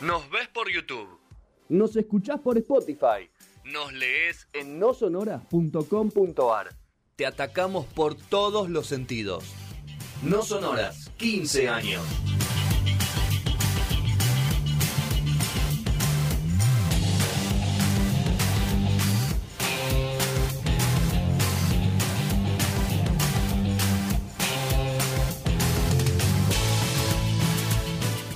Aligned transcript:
Nos 0.00 0.28
ves 0.30 0.48
por 0.48 0.70
YouTube. 0.70 1.08
Nos 1.68 1.96
escuchás 1.96 2.40
por 2.40 2.58
Spotify. 2.58 3.30
Nos 3.64 3.92
lees 3.92 4.46
En 4.52 4.78
nosonoras.com.ar. 4.78 6.76
Te 7.16 7.26
atacamos 7.26 7.86
por 7.86 8.14
todos 8.14 8.68
los 8.68 8.86
sentidos. 8.86 9.44
No 10.22 10.42
sonoras, 10.42 11.10
15 11.16 11.68
años. 11.68 12.02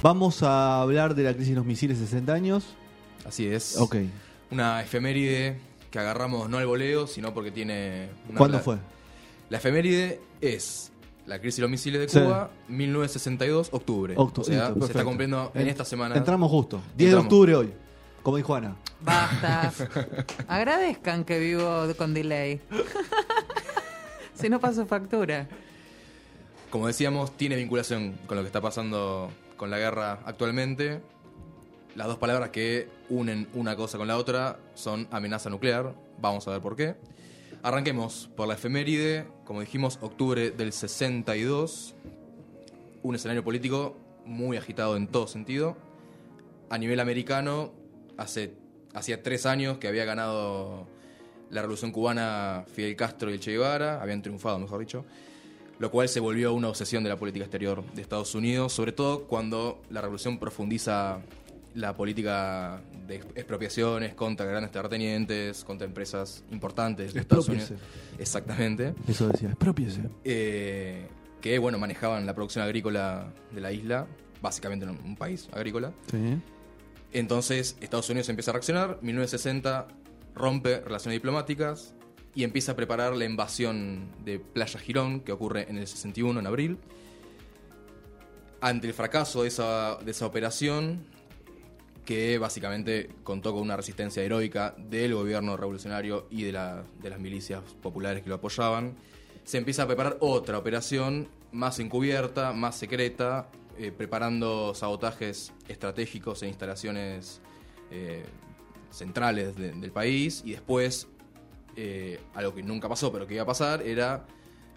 Vamos 0.02 0.42
a 0.42 0.80
hablar 0.80 1.14
de 1.14 1.24
la 1.24 1.32
crisis 1.34 1.50
de 1.50 1.56
los 1.56 1.66
misiles 1.66 1.98
de 2.00 2.06
60 2.06 2.32
años. 2.32 2.64
Así 3.26 3.46
es. 3.46 3.76
Ok. 3.78 3.96
Una 4.50 4.82
efeméride 4.82 5.58
que 5.90 5.98
agarramos 5.98 6.48
no 6.48 6.58
al 6.58 6.66
voleo, 6.66 7.06
sino 7.06 7.34
porque 7.34 7.50
tiene... 7.50 8.08
una 8.28 8.38
¿Cuándo 8.38 8.60
fue? 8.60 8.78
La 9.50 9.58
efeméride 9.58 10.20
es 10.40 10.90
la 11.26 11.38
crisis 11.38 11.56
de 11.56 11.62
los 11.62 11.70
misiles 11.70 12.00
de 12.00 12.08
Sí. 12.08 12.18
Cuba, 12.20 12.50
1962, 12.68 13.68
octubre. 13.72 14.16
Octu- 14.16 14.38
o 14.40 14.44
sea, 14.44 14.70
listo, 14.70 14.86
se 14.86 14.92
está 14.92 15.04
cumpliendo 15.04 15.52
en 15.54 15.62
En- 15.62 15.68
esta 15.68 15.84
semana. 15.84 16.16
Entramos 16.16 16.50
justo. 16.50 16.80
10 16.96 17.10
de 17.10 17.16
octubre 17.16 17.54
hoy. 17.54 17.72
Como 18.22 18.36
dijo 18.36 18.54
Ana. 18.54 18.76
Basta. 19.02 19.72
Agradezcan 20.48 21.24
que 21.24 21.38
vivo 21.38 21.86
con 21.96 22.14
delay. 22.14 22.60
si 24.34 24.48
no 24.48 24.60
paso 24.60 24.86
factura. 24.86 25.46
Como 26.70 26.86
decíamos, 26.86 27.36
tiene 27.36 27.56
vinculación 27.56 28.14
con 28.26 28.36
lo 28.36 28.42
que 28.42 28.46
está 28.46 28.60
pasando 28.60 29.30
con 29.60 29.68
la 29.68 29.78
guerra 29.78 30.20
actualmente. 30.24 31.02
Las 31.94 32.06
dos 32.06 32.16
palabras 32.16 32.48
que 32.48 32.88
unen 33.10 33.46
una 33.52 33.76
cosa 33.76 33.98
con 33.98 34.08
la 34.08 34.16
otra 34.16 34.58
son 34.72 35.06
amenaza 35.10 35.50
nuclear. 35.50 35.94
Vamos 36.18 36.48
a 36.48 36.52
ver 36.52 36.62
por 36.62 36.76
qué. 36.76 36.96
Arranquemos 37.62 38.30
por 38.34 38.48
la 38.48 38.54
efeméride. 38.54 39.26
Como 39.44 39.60
dijimos, 39.60 39.98
octubre 40.00 40.50
del 40.50 40.72
62. 40.72 41.94
Un 43.02 43.14
escenario 43.14 43.44
político 43.44 43.98
muy 44.24 44.56
agitado 44.56 44.96
en 44.96 45.08
todo 45.08 45.26
sentido. 45.26 45.76
A 46.70 46.78
nivel 46.78 46.98
americano, 46.98 47.74
hace, 48.16 48.54
hacía 48.94 49.22
tres 49.22 49.44
años 49.44 49.76
que 49.76 49.88
había 49.88 50.06
ganado 50.06 50.86
la 51.50 51.60
revolución 51.60 51.92
cubana 51.92 52.64
Fidel 52.72 52.96
Castro 52.96 53.28
y 53.28 53.34
el 53.34 53.40
Che 53.40 53.50
Guevara. 53.50 54.00
Habían 54.00 54.22
triunfado, 54.22 54.58
mejor 54.58 54.80
dicho 54.80 55.04
lo 55.80 55.90
cual 55.90 56.10
se 56.10 56.20
volvió 56.20 56.52
una 56.52 56.68
obsesión 56.68 57.02
de 57.02 57.08
la 57.08 57.16
política 57.16 57.46
exterior 57.46 57.82
de 57.94 58.02
Estados 58.02 58.34
Unidos, 58.34 58.70
sobre 58.72 58.92
todo 58.92 59.24
cuando 59.24 59.80
la 59.88 60.02
revolución 60.02 60.38
profundiza 60.38 61.20
la 61.74 61.96
política 61.96 62.82
de 63.06 63.16
expropiaciones 63.16 64.12
contra 64.12 64.44
grandes 64.44 64.70
terratenientes, 64.70 65.64
contra 65.64 65.86
empresas 65.86 66.44
importantes 66.50 67.14
de 67.14 67.20
Estados 67.20 67.48
Unidos. 67.48 67.72
Exactamente. 68.18 68.92
Eso 69.08 69.28
decía. 69.28 69.48
Expropiese. 69.48 70.02
Eh, 70.22 71.08
que 71.40 71.58
bueno, 71.58 71.78
manejaban 71.78 72.26
la 72.26 72.34
producción 72.34 72.62
agrícola 72.62 73.32
de 73.50 73.60
la 73.62 73.72
isla, 73.72 74.06
básicamente 74.42 74.84
en 74.84 74.90
un 74.90 75.16
país 75.16 75.48
agrícola. 75.50 75.94
Sí. 76.10 76.36
Entonces 77.14 77.78
Estados 77.80 78.10
Unidos 78.10 78.28
empieza 78.28 78.50
a 78.50 78.52
reaccionar, 78.52 78.98
1960 79.00 79.88
rompe 80.34 80.80
relaciones 80.80 81.16
diplomáticas 81.16 81.94
y 82.34 82.44
empieza 82.44 82.72
a 82.72 82.76
preparar 82.76 83.16
la 83.16 83.24
invasión 83.24 84.08
de 84.24 84.38
Playa 84.38 84.78
Girón, 84.78 85.20
que 85.20 85.32
ocurre 85.32 85.66
en 85.68 85.78
el 85.78 85.86
61, 85.86 86.40
en 86.40 86.46
abril. 86.46 86.78
Ante 88.60 88.88
el 88.88 88.94
fracaso 88.94 89.42
de 89.42 89.48
esa, 89.48 89.96
de 89.96 90.10
esa 90.10 90.26
operación, 90.26 91.04
que 92.04 92.38
básicamente 92.38 93.10
contó 93.22 93.52
con 93.52 93.62
una 93.62 93.76
resistencia 93.76 94.22
heroica 94.22 94.74
del 94.78 95.14
gobierno 95.14 95.56
revolucionario 95.56 96.26
y 96.30 96.42
de, 96.42 96.52
la- 96.52 96.84
de 97.00 97.10
las 97.10 97.18
milicias 97.20 97.62
populares 97.82 98.22
que 98.22 98.28
lo 98.28 98.36
apoyaban, 98.36 98.94
se 99.44 99.58
empieza 99.58 99.84
a 99.84 99.86
preparar 99.86 100.16
otra 100.20 100.58
operación 100.58 101.28
más 101.52 101.78
encubierta, 101.78 102.52
más 102.52 102.76
secreta, 102.76 103.48
eh, 103.78 103.92
preparando 103.96 104.74
sabotajes 104.74 105.52
estratégicos 105.68 106.42
en 106.42 106.50
instalaciones 106.50 107.40
eh, 107.90 108.24
centrales 108.90 109.56
de- 109.56 109.72
del 109.72 109.90
país 109.90 110.42
y 110.44 110.52
después, 110.52 111.08
eh, 111.76 112.20
algo 112.34 112.54
que 112.54 112.62
nunca 112.62 112.88
pasó 112.88 113.12
pero 113.12 113.26
que 113.26 113.34
iba 113.34 113.42
a 113.42 113.46
pasar, 113.46 113.82
era 113.82 114.24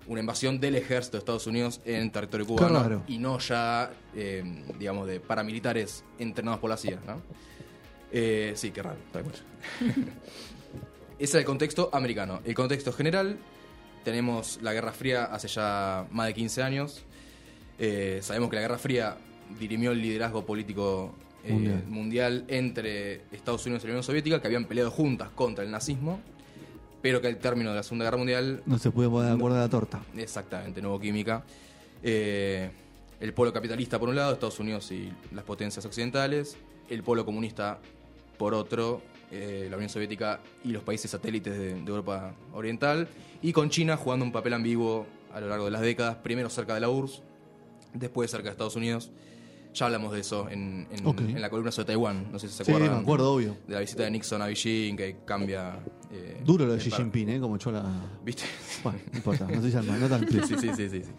una 0.07 0.19
invasión 0.19 0.59
del 0.59 0.75
ejército 0.75 1.17
de 1.17 1.19
Estados 1.19 1.47
Unidos 1.47 1.81
en 1.85 2.11
territorio 2.11 2.45
cubano 2.45 3.03
y 3.07 3.17
no 3.17 3.39
ya, 3.39 3.91
eh, 4.15 4.43
digamos, 4.77 5.07
de 5.07 5.19
paramilitares 5.19 6.03
entrenados 6.19 6.59
por 6.59 6.69
la 6.69 6.77
CIA, 6.77 6.99
¿no? 7.05 7.21
Eh, 8.11 8.53
sí, 8.55 8.71
qué 8.71 8.83
raro, 8.83 8.97
tal 9.11 9.23
cual. 9.23 9.35
Ese 11.19 11.23
es 11.23 11.35
el 11.35 11.45
contexto 11.45 11.89
americano. 11.93 12.41
El 12.43 12.53
contexto 12.53 12.91
general, 12.91 13.37
tenemos 14.03 14.59
la 14.61 14.73
Guerra 14.73 14.91
Fría 14.91 15.25
hace 15.25 15.47
ya 15.47 16.05
más 16.11 16.27
de 16.27 16.33
15 16.33 16.63
años. 16.63 17.03
Eh, 17.79 18.19
sabemos 18.21 18.49
que 18.49 18.57
la 18.57 18.61
Guerra 18.63 18.77
Fría 18.77 19.17
dirimió 19.59 19.91
el 19.91 20.01
liderazgo 20.01 20.45
político 20.45 21.15
Mundial. 21.47 21.83
mundial. 21.87 22.45
entre 22.47 23.21
Estados 23.31 23.65
Unidos 23.65 23.83
y 23.83 23.87
la 23.87 23.93
Unión 23.93 24.03
Soviética, 24.03 24.41
que 24.41 24.47
habían 24.47 24.65
peleado 24.65 24.91
juntas 24.91 25.29
contra 25.29 25.63
el 25.63 25.71
nazismo, 25.71 26.19
pero 27.03 27.19
que 27.19 27.27
al 27.27 27.35
término 27.35 27.71
de 27.71 27.75
la 27.75 27.83
Segunda 27.83 28.05
Guerra 28.05 28.15
Mundial 28.15 28.63
No 28.65 28.79
se 28.79 28.89
puede 28.89 29.09
poner 29.09 29.31
de 29.31 29.35
acuerdo 29.35 29.57
a 29.57 29.59
la 29.59 29.69
torta. 29.69 30.01
Exactamente, 30.15 30.81
no 30.81 30.87
hubo 30.87 31.01
química. 31.01 31.43
Eh, 32.01 32.71
el 33.19 33.33
polo 33.33 33.51
capitalista 33.51 33.99
por 33.99 34.07
un 34.07 34.15
lado, 34.15 34.31
Estados 34.31 34.57
Unidos 34.61 34.89
y 34.93 35.11
las 35.33 35.43
potencias 35.43 35.85
occidentales. 35.85 36.55
El 36.89 37.03
polo 37.03 37.25
comunista 37.25 37.77
por 38.37 38.53
otro, 38.53 39.01
eh, 39.31 39.67
la 39.69 39.75
Unión 39.75 39.89
Soviética 39.89 40.39
y 40.63 40.69
los 40.69 40.81
países 40.81 41.11
satélites 41.11 41.51
de, 41.53 41.73
de 41.73 41.89
Europa 41.89 42.33
Oriental. 42.53 43.09
Y 43.41 43.51
con 43.51 43.69
China 43.69 43.97
jugando 43.97 44.23
un 44.23 44.31
papel 44.31 44.53
ambiguo 44.53 45.05
a 45.33 45.41
lo 45.41 45.49
largo 45.49 45.65
de 45.65 45.71
las 45.71 45.81
décadas, 45.81 46.15
primero 46.15 46.49
cerca 46.49 46.73
de 46.73 46.79
la 46.79 46.89
URSS, 46.89 47.21
después 47.93 48.31
cerca 48.31 48.45
de 48.45 48.51
Estados 48.51 48.77
Unidos. 48.77 49.11
Ya 49.73 49.85
hablamos 49.87 50.13
de 50.13 50.19
eso 50.19 50.47
en, 50.49 50.87
en- 50.91 51.41
la 51.41 51.49
columna 51.49 51.71
sobre 51.71 51.87
Taiwán, 51.87 52.31
no 52.31 52.37
sé 52.39 52.47
si 52.47 52.53
se 52.55 52.63
Sí, 52.63 52.71
acuerdan. 52.71 52.95
me 52.97 53.01
acuerdo, 53.01 53.33
obvio. 53.33 53.57
De 53.67 53.73
la 53.73 53.79
visita 53.79 54.03
de 54.03 54.11
Nixon 54.11 54.41
a 54.41 54.45
Beijing, 54.45 54.95
que 54.95 55.17
cambia... 55.25 55.79
eh, 56.11 56.41
Duro 56.45 56.65
lo 56.67 56.73
de 56.73 56.79
Xi 56.79 56.91
Jinping, 56.91 57.29
¿eh? 57.29 57.39
Como 57.39 57.55
echó 57.55 57.71
la. 57.71 57.83
¿Viste? 58.23 58.43
Bueno, 58.83 58.99
no 59.11 59.17
importa. 59.17 59.47
No 59.47 59.61
sé 59.61 59.71
si 59.71 59.77
no 59.77 60.07
tan 60.09 60.27
Sí, 60.29 60.39
sí, 60.47 60.55
sí, 60.75 60.89
sí, 60.89 61.01
sí. 61.03 61.11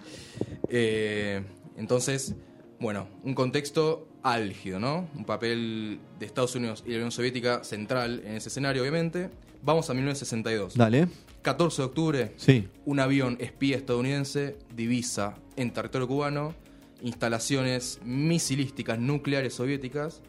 Eh, 0.69 1.43
entonces, 1.77 2.35
bueno, 2.79 3.09
un 3.25 3.35
contexto 3.35 4.09
álgido, 4.23 4.79
¿no? 4.79 5.09
Un 5.15 5.25
papel 5.25 5.99
de 6.19 6.27
Estados 6.27 6.55
Unidos 6.55 6.83
y 6.87 6.91
la 6.91 6.97
Unión 6.97 7.11
Soviética 7.11 7.65
central 7.65 8.23
en 8.25 8.37
ese 8.37 8.49
escenario, 8.49 8.83
obviamente. 8.83 9.31
Vamos 9.63 9.89
a 9.91 9.95
1962. 9.95 10.75
Dale. 10.77 11.09
14 11.43 11.83
de 11.83 11.87
octubre, 11.87 12.33
Sí. 12.37 12.69
un 12.87 13.01
avión 13.01 13.37
espía 13.41 13.77
estadounidense 13.77 14.57
divisa 14.75 15.35
en 15.57 15.73
territorio 15.73 16.07
cubano 16.09 16.55
instalaciones 17.03 18.01
misilísticas 18.05 18.99
nucleares 18.99 19.55
soviéticas. 19.55 20.23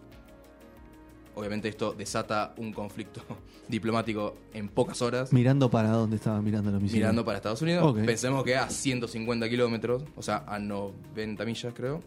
Obviamente 1.38 1.68
esto 1.68 1.94
desata 1.94 2.54
un 2.58 2.72
conflicto 2.72 3.22
diplomático 3.68 4.36
en 4.54 4.70
pocas 4.70 5.02
horas. 5.02 5.34
Mirando 5.34 5.70
para 5.70 5.90
dónde 5.90 6.16
estaba 6.16 6.42
mirando 6.42 6.72
los 6.72 6.82
misiles. 6.82 7.02
Mirando 7.02 7.26
para 7.26 7.38
Estados 7.38 7.62
Unidos. 7.62 7.94
Pensemos 8.06 8.44
que 8.44 8.56
a 8.56 8.70
150 8.70 9.50
kilómetros, 9.50 10.04
o 10.16 10.22
sea, 10.22 10.46
a 10.48 10.60
90 10.60 11.44
millas, 11.46 11.74
creo. 11.74 12.02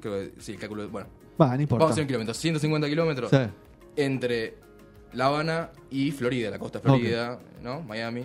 Creo 0.00 0.14
que 0.14 0.40
sí, 0.40 0.52
el 0.52 0.58
cálculo. 0.58 0.88
Bueno, 0.88 1.08
Va, 1.40 1.54
no 1.56 1.62
importa. 1.62 1.84
vamos 1.84 1.90
a 1.90 1.92
hacer 1.92 2.02
en 2.02 2.08
kilómetros. 2.08 2.36
150 2.38 2.88
kilómetros 2.88 3.30
Sí. 3.30 3.36
entre 3.96 4.56
La 5.12 5.26
Habana 5.26 5.70
y 5.90 6.10
Florida, 6.10 6.50
la 6.50 6.58
costa 6.58 6.78
de 6.80 6.82
Florida, 6.82 7.38
¿no? 7.62 7.80
Miami. 7.82 8.24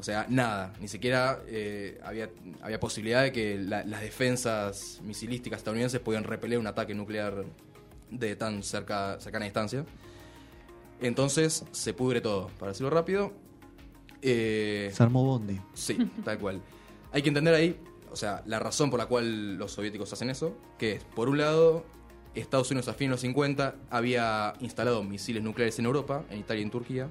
O 0.00 0.02
sea, 0.02 0.24
nada. 0.30 0.72
Ni 0.80 0.88
siquiera 0.88 1.40
eh, 1.46 2.00
había, 2.02 2.30
había 2.62 2.80
posibilidad 2.80 3.22
de 3.22 3.32
que 3.32 3.58
la- 3.58 3.84
las 3.84 4.00
defensas 4.00 4.98
misilísticas 5.04 5.58
estadounidenses 5.58 6.00
pudieran 6.00 6.24
repeler 6.24 6.58
un 6.58 6.66
ataque 6.66 6.94
nuclear 6.94 7.44
de 8.10 8.34
tan 8.34 8.62
cerca, 8.62 9.20
cercana 9.20 9.44
distancia. 9.44 9.84
Entonces 11.00 11.64
se 11.70 11.94
pudre 11.94 12.20
todo, 12.20 12.48
para 12.58 12.72
decirlo 12.72 12.90
rápido. 12.90 13.32
Eh, 14.22 14.90
Se 14.92 15.02
armó 15.02 15.24
Bondi. 15.24 15.60
Sí, 15.74 15.96
tal 16.24 16.38
cual. 16.38 16.60
Hay 17.12 17.22
que 17.22 17.28
entender 17.28 17.54
ahí, 17.54 17.78
o 18.10 18.16
sea, 18.16 18.42
la 18.46 18.58
razón 18.58 18.90
por 18.90 18.98
la 18.98 19.06
cual 19.06 19.56
los 19.56 19.72
soviéticos 19.72 20.12
hacen 20.12 20.30
eso, 20.30 20.56
que 20.78 20.92
es, 20.94 21.04
por 21.04 21.28
un 21.28 21.38
lado, 21.38 21.84
Estados 22.34 22.70
Unidos 22.70 22.88
a 22.88 22.94
fines 22.94 23.10
de 23.10 23.12
los 23.14 23.20
50 23.20 23.74
había 23.90 24.54
instalado 24.60 25.02
misiles 25.02 25.42
nucleares 25.42 25.78
en 25.78 25.84
Europa, 25.86 26.24
en 26.30 26.38
Italia 26.38 26.60
y 26.60 26.64
en 26.64 26.70
Turquía, 26.70 27.08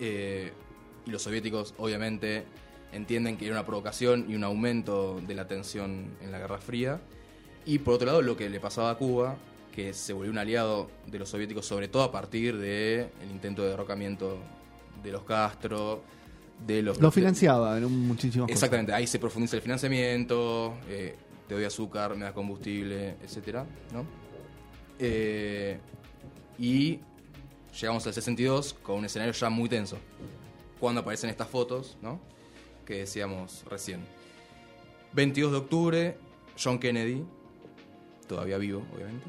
eh, 0.00 0.52
y 1.06 1.10
los 1.10 1.22
soviéticos 1.22 1.74
obviamente 1.78 2.44
entienden 2.92 3.36
que 3.36 3.46
era 3.46 3.54
una 3.54 3.66
provocación 3.66 4.26
y 4.28 4.34
un 4.34 4.44
aumento 4.44 5.20
de 5.26 5.34
la 5.34 5.46
tensión 5.48 6.16
en 6.20 6.30
la 6.30 6.38
Guerra 6.38 6.58
Fría, 6.58 7.00
y 7.64 7.78
por 7.78 7.94
otro 7.94 8.06
lado 8.06 8.22
lo 8.22 8.36
que 8.36 8.48
le 8.50 8.60
pasaba 8.60 8.90
a 8.90 8.96
Cuba, 8.96 9.36
que 9.72 9.94
se 9.94 10.12
volvió 10.12 10.30
un 10.30 10.38
aliado 10.38 10.90
de 11.06 11.18
los 11.18 11.28
soviéticos, 11.28 11.66
sobre 11.66 11.88
todo 11.88 12.02
a 12.02 12.12
partir 12.12 12.58
del 12.58 13.08
intento 13.30 13.62
de 13.62 13.70
derrocamiento 13.70 14.38
de 15.02 15.12
los 15.12 15.22
Castro, 15.22 16.02
de 16.66 16.82
los... 16.82 17.00
Lo 17.00 17.10
financiaba 17.10 17.78
en 17.78 17.84
un 17.84 18.06
muchísimo 18.06 18.46
Exactamente, 18.48 18.92
ahí 18.92 19.06
se 19.06 19.18
profundiza 19.18 19.56
el 19.56 19.62
financiamiento, 19.62 20.74
eh, 20.88 21.16
te 21.48 21.54
doy 21.54 21.64
azúcar, 21.64 22.14
me 22.14 22.24
das 22.24 22.32
combustible, 22.32 23.16
etcétera, 23.22 23.64
¿no? 23.92 24.04
Eh, 24.98 25.78
y 26.58 27.00
llegamos 27.80 28.06
al 28.06 28.14
62 28.14 28.74
con 28.74 28.98
un 28.98 29.04
escenario 29.06 29.32
ya 29.32 29.48
muy 29.48 29.68
tenso. 29.68 29.98
Cuando 30.82 31.02
aparecen 31.02 31.30
estas 31.30 31.46
fotos, 31.46 31.96
¿no? 32.02 32.18
Que 32.84 32.94
decíamos 32.94 33.64
recién. 33.70 34.00
22 35.12 35.52
de 35.52 35.58
octubre, 35.58 36.16
John 36.60 36.80
Kennedy, 36.80 37.22
todavía 38.26 38.58
vivo, 38.58 38.82
obviamente, 38.92 39.24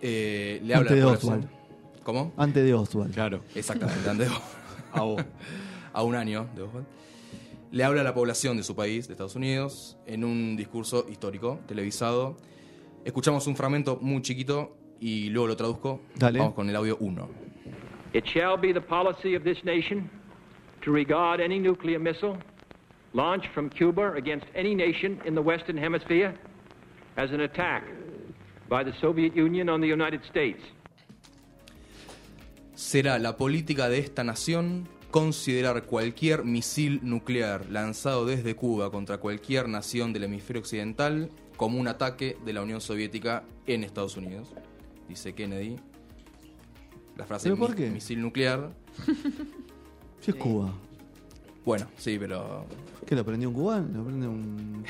eh, 0.00 0.60
le 0.64 0.74
habla 0.74 0.90
Antes 0.90 0.90
a 0.90 0.94
de 0.96 1.00
la 1.00 1.06
población. 1.20 1.32
Oswald. 1.44 2.02
¿Cómo? 2.02 2.32
Antes 2.36 2.64
de 2.64 2.74
Oswald. 2.74 3.14
Claro. 3.14 3.44
Exactamente, 3.54 4.10
antes 4.10 4.28
de- 4.28 4.34
A 4.92 5.02
vos. 5.02 5.22
a 5.92 6.02
un 6.02 6.16
año 6.16 6.48
de 6.56 6.62
Oswald. 6.62 6.86
Le 7.70 7.84
habla 7.84 8.00
a 8.00 8.04
la 8.04 8.12
población 8.12 8.56
de 8.56 8.64
su 8.64 8.74
país, 8.74 9.06
de 9.06 9.12
Estados 9.14 9.36
Unidos, 9.36 9.96
en 10.06 10.24
un 10.24 10.56
discurso 10.56 11.06
histórico, 11.08 11.60
televisado. 11.68 12.38
Escuchamos 13.04 13.46
un 13.46 13.54
fragmento 13.54 14.00
muy 14.02 14.20
chiquito 14.22 14.76
y 14.98 15.28
luego 15.28 15.46
lo 15.46 15.56
traduzco. 15.56 16.00
Dale. 16.16 16.40
Vamos 16.40 16.54
con 16.54 16.68
el 16.68 16.74
audio 16.74 16.96
1. 16.98 17.28
It 18.14 18.24
shall 18.24 18.58
be 18.60 18.74
the 18.74 18.80
policy 18.80 19.36
of 19.36 19.44
this 19.44 19.62
nation 19.62 20.10
to 20.84 20.92
regard 20.92 21.40
any 21.40 21.58
nuclear 21.58 21.98
missile 21.98 22.36
launched 23.14 23.48
from 23.54 23.68
Cuba 23.70 24.12
against 24.16 24.46
any 24.54 24.74
nation 24.74 25.20
in 25.24 25.34
the 25.34 25.40
Western 25.42 25.76
Hemisphere 25.76 26.34
as 27.16 27.30
an 27.30 27.40
attack 27.42 27.84
by 28.68 28.82
the 28.84 28.92
Soviet 29.00 29.34
Union 29.36 29.68
on 29.68 29.80
the 29.80 29.86
United 29.88 30.22
States. 30.24 30.60
Será 32.74 33.18
la 33.18 33.36
política 33.36 33.88
de 33.88 33.98
esta 33.98 34.24
nación 34.24 34.88
considerar 35.10 35.84
cualquier 35.84 36.42
misil 36.44 37.00
nuclear 37.02 37.66
lanzado 37.70 38.24
desde 38.24 38.56
Cuba 38.56 38.90
contra 38.90 39.18
cualquier 39.18 39.68
nación 39.68 40.12
del 40.12 40.24
hemisferio 40.24 40.60
occidental 40.60 41.28
como 41.56 41.78
un 41.78 41.86
ataque 41.86 42.36
de 42.44 42.52
la 42.54 42.62
Unión 42.62 42.80
Soviética 42.80 43.44
en 43.66 43.84
Estados 43.84 44.16
Unidos. 44.16 44.54
Dice 45.08 45.34
Kennedy. 45.34 45.76
La 47.16 47.26
frase 47.26 47.50
¿Pero 47.50 47.58
por 47.58 47.70
"mi- 47.70 47.76
qué? 47.76 47.90
misil 47.90 48.22
nuclear. 48.22 48.70
Si 50.22 50.30
es 50.30 50.36
Cuba. 50.36 50.72
Bueno, 51.64 51.86
sí, 51.98 52.16
pero 52.18 52.64
¿Qué 53.06 53.14
lo 53.14 53.20
aprendió 53.20 53.48
un 53.48 53.54
cubano? 53.54 53.88
¿Lo 53.92 54.00
aprendió 54.02 54.30
un, 54.30 54.84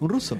un 0.00 0.08
ruso? 0.08 0.36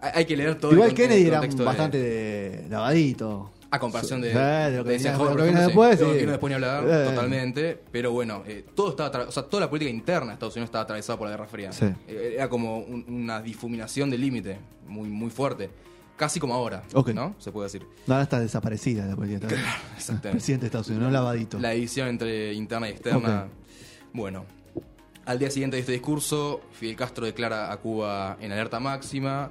hay 0.00 0.10
hay 0.14 0.24
que 0.24 0.36
leer 0.36 0.56
todo 0.58 0.72
Igual 0.72 0.90
el 0.90 0.94
Kennedy 0.94 1.26
era 1.26 1.38
contexto 1.38 1.62
de- 1.62 1.66
bastante 1.66 1.98
de 1.98 2.68
lavadito. 2.68 3.50
A 3.70 3.78
comparación 3.78 4.20
de, 4.20 4.32
Sí, 4.32 4.36
de 4.36 4.76
lo 4.76 4.84
que 4.84 4.90
de 4.90 4.96
venía- 4.98 5.12
Eisenhower, 5.12 5.30
lo 5.30 5.36
que 5.38 5.42
viene 5.44 5.60
sí. 5.60 5.66
después, 5.66 5.98
De 5.98 6.04
lo 6.04 6.10
que 6.10 6.14
sí. 6.16 6.20
vino 6.20 6.32
después 6.32 6.50
ni 6.50 6.54
hablar, 6.56 6.84
Eh. 6.86 7.04
totalmente. 7.08 7.80
Pero 7.90 8.12
bueno, 8.12 8.42
eh, 8.46 8.66
todo 8.74 8.90
estaba 8.90 9.10
atra- 9.10 9.28
o 9.28 9.32
sea, 9.32 9.44
toda 9.44 9.62
la 9.62 9.70
política 9.70 9.90
interna 9.90 10.26
de 10.26 10.32
Estados 10.34 10.54
Unidos 10.56 10.66
estaba 10.68 10.84
atravesada 10.84 11.18
por 11.18 11.26
la 11.26 11.30
Guerra 11.36 11.46
Fría. 11.46 11.72
Sí. 11.72 11.86
Eh, 12.06 12.32
Era 12.34 12.50
como 12.50 12.78
un- 12.80 13.06
una 13.08 13.40
difuminación 13.40 14.10
del 14.10 14.20
límite 14.20 14.58
muy, 14.86 15.08
muy 15.08 15.30
fuerte. 15.30 15.70
Casi 16.22 16.38
como 16.38 16.54
ahora. 16.54 16.84
¿no? 17.12 17.34
Se 17.40 17.50
puede 17.50 17.66
decir. 17.66 17.84
Ahora 18.06 18.22
está 18.22 18.38
desaparecida 18.38 19.06
la 19.06 19.16
política. 19.16 19.48
está- 19.48 19.76
Exactamente. 19.96 20.30
Presidente 20.30 20.60
de 20.62 20.66
Estados 20.68 20.86
Unidos, 20.86 21.06
no 21.06 21.10
lavadito. 21.10 21.58
La 21.58 21.70
división 21.70 22.06
entre 22.06 22.52
interna 22.52 22.88
y 22.88 22.92
externa. 22.92 23.48
Bueno, 24.12 24.44
al 25.24 25.40
día 25.40 25.50
siguiente 25.50 25.76
de 25.76 25.80
este 25.80 25.90
discurso, 25.92 26.60
Fidel 26.72 26.94
Castro 26.94 27.26
declara 27.26 27.72
a 27.72 27.76
Cuba 27.78 28.36
en 28.40 28.52
alerta 28.52 28.78
máxima. 28.78 29.50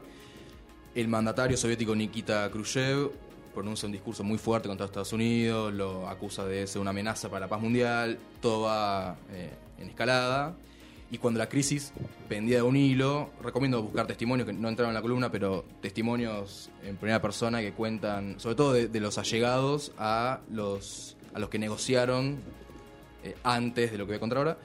El 0.95 1.09
mandatario 1.09 1.57
soviético 1.57 1.93
Nikita 1.93 2.49
Khrushchev 2.49 3.11
pronuncia 3.53 3.85
un 3.85 3.91
discurso 3.91 4.23
muy 4.23 4.37
fuerte 4.37 4.69
contra 4.69 4.85
Estados 4.85 5.11
Unidos, 5.11 5.73
lo 5.73 6.07
acusa 6.07 6.45
de 6.45 6.67
ser 6.67 6.79
una 6.81 6.91
amenaza 6.91 7.27
para 7.27 7.41
la 7.41 7.49
paz 7.49 7.59
mundial, 7.59 8.17
todo 8.41 8.61
va 8.61 9.17
eh, 9.29 9.51
en 9.77 9.89
escalada. 9.89 10.53
Y 11.11 11.17
cuando 11.17 11.39
la 11.39 11.49
crisis 11.49 11.91
pendía 12.29 12.57
de 12.57 12.61
un 12.61 12.77
hilo, 12.77 13.31
recomiendo 13.43 13.83
buscar 13.83 14.07
testimonios 14.07 14.47
que 14.47 14.53
no 14.53 14.69
entraron 14.69 14.91
en 14.91 14.95
la 14.95 15.01
columna, 15.01 15.29
pero 15.29 15.65
testimonios 15.81 16.69
en 16.83 16.95
primera 16.95 17.21
persona 17.21 17.59
que 17.59 17.73
cuentan, 17.73 18.39
sobre 18.39 18.55
todo 18.55 18.71
de, 18.71 18.99
los 19.01 19.17
allegados 19.17 19.91
a 19.97 20.39
los, 20.49 21.17
a 21.33 21.39
los 21.39 21.49
que 21.49 21.59
negociaron 21.59 22.39
eh, 23.25 23.35
antes 23.43 23.91
de 23.91 23.97
lo 23.97 24.05
que 24.05 24.11
voy 24.11 24.15
a 24.15 24.19
contar 24.21 24.37
ahora. 24.37 24.57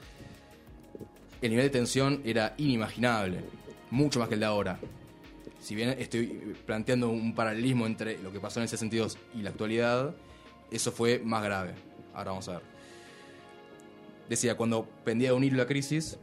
El 1.41 1.49
nivel 1.49 1.65
de 1.65 1.69
tensión 1.69 2.21
era 2.23 2.55
inimaginable, 2.57 3.41
mucho 3.91 4.19
más 4.19 4.29
que 4.29 4.35
el 4.35 4.39
de 4.39 4.45
ahora. 4.45 4.79
Si 5.59 5.75
bien 5.75 5.89
estoy 5.99 6.55
planteando 6.65 7.09
un 7.09 7.35
paralelismo 7.35 7.85
entre 7.85 8.19
lo 8.19 8.31
que 8.31 8.39
pasó 8.39 8.61
en 8.61 8.63
el 8.63 8.69
62 8.69 9.17
y 9.35 9.41
la 9.41 9.49
actualidad, 9.49 10.15
eso 10.71 10.93
fue 10.93 11.19
más 11.19 11.43
grave. 11.43 11.73
Ahora 12.13 12.31
vamos 12.31 12.47
a 12.47 12.53
ver. 12.53 12.61
Decía, 14.29 14.55
cuando 14.55 14.87
pendía 15.03 15.29
de 15.29 15.35
un 15.35 15.43
hilo 15.43 15.57
la 15.57 15.67
crisis, 15.67 16.17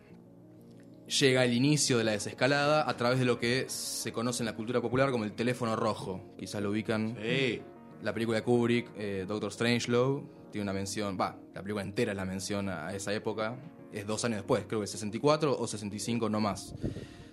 llega 1.20 1.44
el 1.44 1.52
inicio 1.52 1.98
de 1.98 2.04
la 2.04 2.12
desescalada 2.12 2.88
a 2.88 2.96
través 2.96 3.18
de 3.18 3.24
lo 3.24 3.38
que 3.38 3.66
se 3.68 4.12
conoce 4.12 4.42
en 4.42 4.46
la 4.46 4.54
cultura 4.54 4.80
popular 4.80 5.10
como 5.10 5.24
el 5.24 5.32
teléfono 5.32 5.76
rojo. 5.76 6.20
Quizás 6.38 6.62
lo 6.62 6.70
ubican. 6.70 7.16
Sí. 7.20 7.62
La 8.02 8.12
película 8.12 8.38
de 8.38 8.44
Kubrick, 8.44 8.90
eh, 8.96 9.24
Doctor 9.26 9.52
Strangelove, 9.52 10.24
tiene 10.50 10.62
una 10.62 10.72
mención, 10.72 11.16
va, 11.20 11.36
la 11.54 11.62
película 11.62 11.82
entera 11.82 12.12
es 12.12 12.16
la 12.16 12.24
mención 12.24 12.68
a 12.68 12.94
esa 12.94 13.12
época. 13.12 13.56
Es 13.92 14.06
dos 14.06 14.24
años 14.24 14.38
después, 14.38 14.64
creo 14.66 14.80
que 14.80 14.86
64 14.86 15.58
o 15.58 15.66
65, 15.66 16.28
no 16.28 16.40
más. 16.40 16.74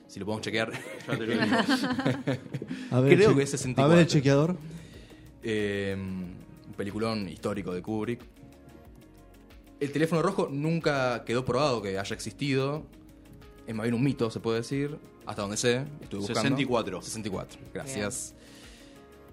Si 0.07 0.19
lo 0.19 0.25
podemos 0.25 0.43
chequear. 0.43 0.71
Ya 1.07 1.17
te 1.17 1.25
lo 1.25 1.33
digo. 1.33 1.55
A 2.91 2.99
ver, 2.99 3.15
creo 3.15 3.35
que 3.35 3.43
es 3.43 3.51
64. 3.51 3.83
A 3.83 3.87
ver 3.87 3.99
el 3.99 4.07
chequeador. 4.07 4.57
Eh, 5.43 5.95
un 5.97 6.73
peliculón 6.75 7.27
histórico 7.29 7.73
de 7.73 7.81
Kubrick. 7.81 8.21
El 9.79 9.91
teléfono 9.91 10.21
rojo 10.21 10.49
nunca 10.51 11.23
quedó 11.25 11.43
probado 11.43 11.81
que 11.81 11.97
haya 11.97 12.13
existido. 12.13 12.85
Es 13.67 13.75
más 13.75 13.83
bien 13.83 13.93
un 13.95 14.03
mito, 14.03 14.29
se 14.31 14.39
puede 14.39 14.57
decir. 14.59 14.97
Hasta 15.25 15.41
donde 15.43 15.57
sé. 15.57 15.83
Estuve 16.01 16.21
buscando. 16.21 16.41
64. 16.41 17.01
64, 17.01 17.59
gracias. 17.73 18.33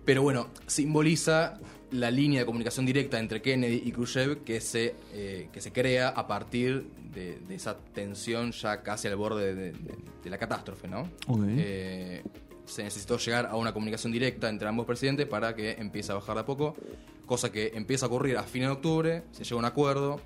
Pero 0.05 0.23
bueno, 0.23 0.49
simboliza 0.67 1.59
la 1.91 2.11
línea 2.11 2.41
de 2.41 2.47
comunicación 2.47 2.85
directa 2.87 3.19
entre 3.19 3.41
Kennedy 3.43 3.83
y 3.85 3.93
Khrushchev 3.93 4.43
que 4.45 4.61
se, 4.61 4.95
eh, 5.13 5.49
que 5.53 5.61
se 5.61 5.73
crea 5.73 6.09
a 6.11 6.27
partir 6.27 6.87
de, 7.15 7.39
de 7.41 7.55
esa 7.55 7.77
tensión 7.95 8.53
ya 8.53 8.83
casi 8.83 9.09
al 9.09 9.17
borde 9.17 9.55
de, 9.55 9.73
de- 9.73 9.95
de 10.23 10.31
la 10.31 10.39
catástrofe, 10.39 10.89
¿no? 10.89 11.09
Ok. 11.27 11.41
Eh, 11.49 12.23
se 12.67 12.83
necesitó 12.83 13.17
llegar 13.17 13.47
a 13.47 13.57
una 13.57 13.73
comunicación 13.73 14.13
directa 14.13 14.49
entre 14.51 14.69
ambos 14.69 14.85
presidentes 14.85 15.27
para 15.27 15.55
que 15.55 15.73
empiece 15.73 16.13
a 16.13 16.17
bajar 16.17 16.35
de 16.35 16.41
a 16.43 16.45
poco, 16.45 16.77
cosa 17.25 17.51
que 17.51 17.73
empieza 17.75 18.05
a 18.07 18.09
ocurrir 18.09 18.37
a 18.37 18.43
fines 18.43 18.69
de 18.69 18.73
octubre, 18.75 19.23
se 19.33 19.45
llega 19.45 19.57
a 19.57 19.59
un 19.59 19.65
acuerdo, 19.65 20.21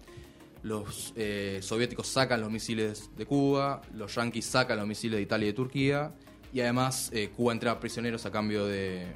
los 0.62 1.12
eh, 1.17 1.59
soviéticos 1.62 2.06
sacan 2.06 2.41
los 2.41 2.50
misiles 2.50 3.11
de 3.17 3.26
Cuba, 3.26 3.82
los 3.94 4.14
yanquis 4.14 4.47
sacan 4.47 4.79
los 4.79 4.87
misiles 4.87 5.17
de 5.17 5.23
Italia 5.23 5.44
y 5.44 5.49
de 5.49 5.55
Turquía, 5.55 6.14
y 6.53 6.61
además 6.61 7.11
eh, 7.12 7.31
Cuba 7.37 7.53
entrega 7.53 7.81
prisioneros 7.81 8.26
a 8.26 8.31
cambio 8.31 8.67
de, 8.67 9.06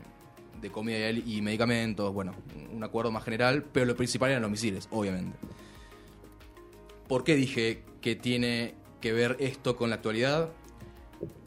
comida 0.73 1.11
y, 1.11 1.37
y 1.37 1.43
medicamentos, 1.43 2.13
bueno, 2.13 2.35
un 2.73 2.83
acuerdo 2.83 3.13
más 3.13 3.23
general, 3.23 3.65
pero 3.73 3.87
lo 3.87 3.95
principal 3.95 4.31
eran 4.31 4.43
los 4.43 4.51
misiles, 4.51 4.89
obviamente. 4.91 5.39
¿Por 7.07 7.23
qué 7.23 7.37
dije 7.37 7.85
que 8.01 8.17
tiene 8.17 8.75
que 9.01 9.13
ver 9.13 9.37
esto 9.39 9.77
con 9.77 9.91
la 9.91 9.97
actualidad? 9.97 10.51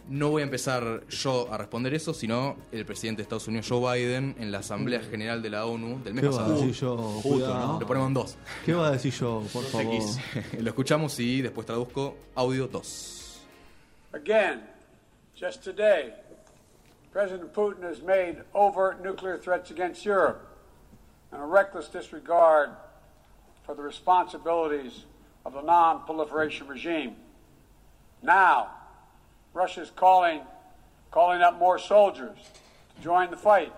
No 0.10 0.32
voy 0.32 0.42
a 0.42 0.46
empezar 0.46 1.06
yo 1.08 1.48
a 1.54 1.58
responder 1.60 1.94
eso, 1.94 2.16
sino 2.16 2.56
el 2.72 2.84
presidente 2.84 3.18
de 3.18 3.24
Estados 3.24 3.48
Unidos, 3.48 3.68
Joe 3.70 3.96
Biden, 3.96 4.36
en 4.40 4.52
la 4.52 4.58
Asamblea 4.58 5.02
General 5.02 5.40
de 5.40 5.52
la 5.52 5.68
ONU 5.68 6.04
del 6.04 6.16
mes 6.16 6.24
¿Qué 6.24 6.30
va 6.32 6.46
a 6.48 6.50
decir 6.50 6.72
yo? 6.72 6.98
Justo. 6.98 7.78
Lo 7.80 7.86
ponemos 7.86 8.08
en 8.08 8.14
dos. 8.16 8.38
¿Qué 8.66 8.74
va 8.74 8.88
a 8.88 8.92
decir 8.92 9.14
yo, 9.14 9.44
por 9.54 9.64
favor? 9.66 9.94
X. 9.94 10.18
Lo 10.60 10.70
escuchamos 10.70 11.20
y 11.20 11.44
después 11.44 11.68
traduzco 11.68 12.18
audio 12.34 12.68
2. 12.68 13.42
Again, 14.14 14.64
just 15.36 15.64
today, 15.64 16.12
President 17.12 17.54
Putin 17.54 17.84
has 17.84 18.02
made 18.02 18.38
overt 18.56 19.04
nuclear 19.04 19.38
threats 19.38 19.70
against 19.70 20.04
Europe 20.04 20.42
and 21.32 21.40
a 21.40 21.46
reckless 21.46 21.88
disregard 21.88 22.72
for 23.64 23.76
the 23.76 23.84
responsibilities 23.84 25.06
of 25.46 25.54
the 25.54 25.62
non 25.62 26.04
proliferation 26.06 26.68
regime. 26.68 27.16
Now, 28.24 28.79
Russia 29.54 29.82
is 29.82 29.92
calling, 29.92 30.42
calling 31.12 31.42
up 31.42 31.58
more 31.58 31.80
soldiers 31.80 32.38
to 32.96 33.02
join 33.02 33.30
the 33.30 33.38
fight. 33.38 33.72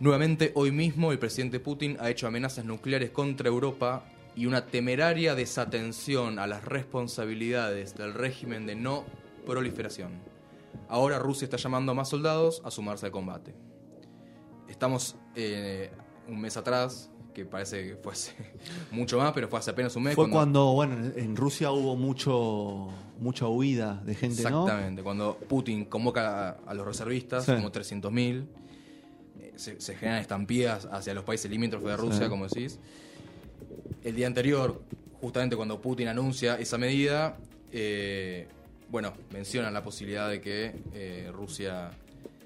Nuevamente, 0.00 0.52
hoy 0.54 0.70
mismo 0.70 1.10
el 1.10 1.18
presidente 1.18 1.58
Putin 1.58 1.96
ha 2.00 2.08
hecho 2.08 2.28
amenazas 2.28 2.64
nucleares 2.64 3.10
contra 3.10 3.48
Europa 3.48 4.04
y 4.36 4.46
una 4.46 4.66
temeraria 4.66 5.34
desatención 5.34 6.38
a 6.38 6.46
las 6.46 6.64
responsabilidades 6.64 7.96
del 7.96 8.14
régimen 8.14 8.64
de 8.66 8.76
no 8.76 9.04
proliferación. 9.44 10.20
Ahora 10.88 11.18
Rusia 11.18 11.46
está 11.46 11.56
llamando 11.56 11.90
a 11.90 11.94
más 11.96 12.10
soldados 12.10 12.62
a 12.64 12.70
sumarse 12.70 13.06
al 13.06 13.12
combate. 13.12 13.56
Estamos 14.68 15.16
eh, 15.34 15.90
un 16.28 16.40
mes 16.40 16.56
atrás, 16.56 17.10
que 17.34 17.44
parece 17.44 17.86
que 17.86 17.96
fue 17.96 18.12
hace 18.12 18.32
mucho 18.90 19.18
más, 19.18 19.32
pero 19.32 19.48
fue 19.48 19.58
hace 19.58 19.70
apenas 19.70 19.94
un 19.96 20.04
mes. 20.04 20.14
Fue 20.14 20.28
cuando, 20.30 20.72
bueno, 20.72 20.96
en- 21.16 21.36
Rusia 21.36 21.70
hubo 21.70 21.96
mucho 21.96 22.88
mucha 23.20 23.46
huida 23.48 24.00
de 24.04 24.14
gente, 24.14 24.42
¿no? 24.44 24.64
Exactamente, 24.64 25.02
cuando 25.02 25.36
Putin 25.36 25.84
convoca 25.86 26.48
a, 26.50 26.50
a 26.66 26.74
los 26.74 26.86
reservistas, 26.86 27.44
Sí. 27.46 27.52
como 27.54 27.70
300.000, 27.72 28.46
eh, 29.40 29.52
se, 29.56 29.80
se 29.80 29.96
generan 29.96 30.20
estampillas 30.20 30.86
hacia 30.90 31.14
los 31.14 31.24
países 31.24 31.50
limítrofes 31.50 31.88
de 31.88 31.96
Rusia, 31.96 32.24
Sí. 32.24 32.28
como 32.28 32.46
decís. 32.46 32.78
El 34.04 34.14
día 34.14 34.26
anterior, 34.28 34.80
justamente 35.20 35.56
cuando 35.56 35.80
Putin 35.80 36.08
anuncia 36.08 36.56
esa 36.60 36.78
medida, 36.78 37.36
eh, 37.72 38.46
bueno, 38.88 39.12
mencionan 39.32 39.74
la 39.74 39.82
posibilidad 39.82 40.28
de 40.30 40.40
que 40.40 40.76
eh, 40.94 41.30
Rusia 41.32 41.90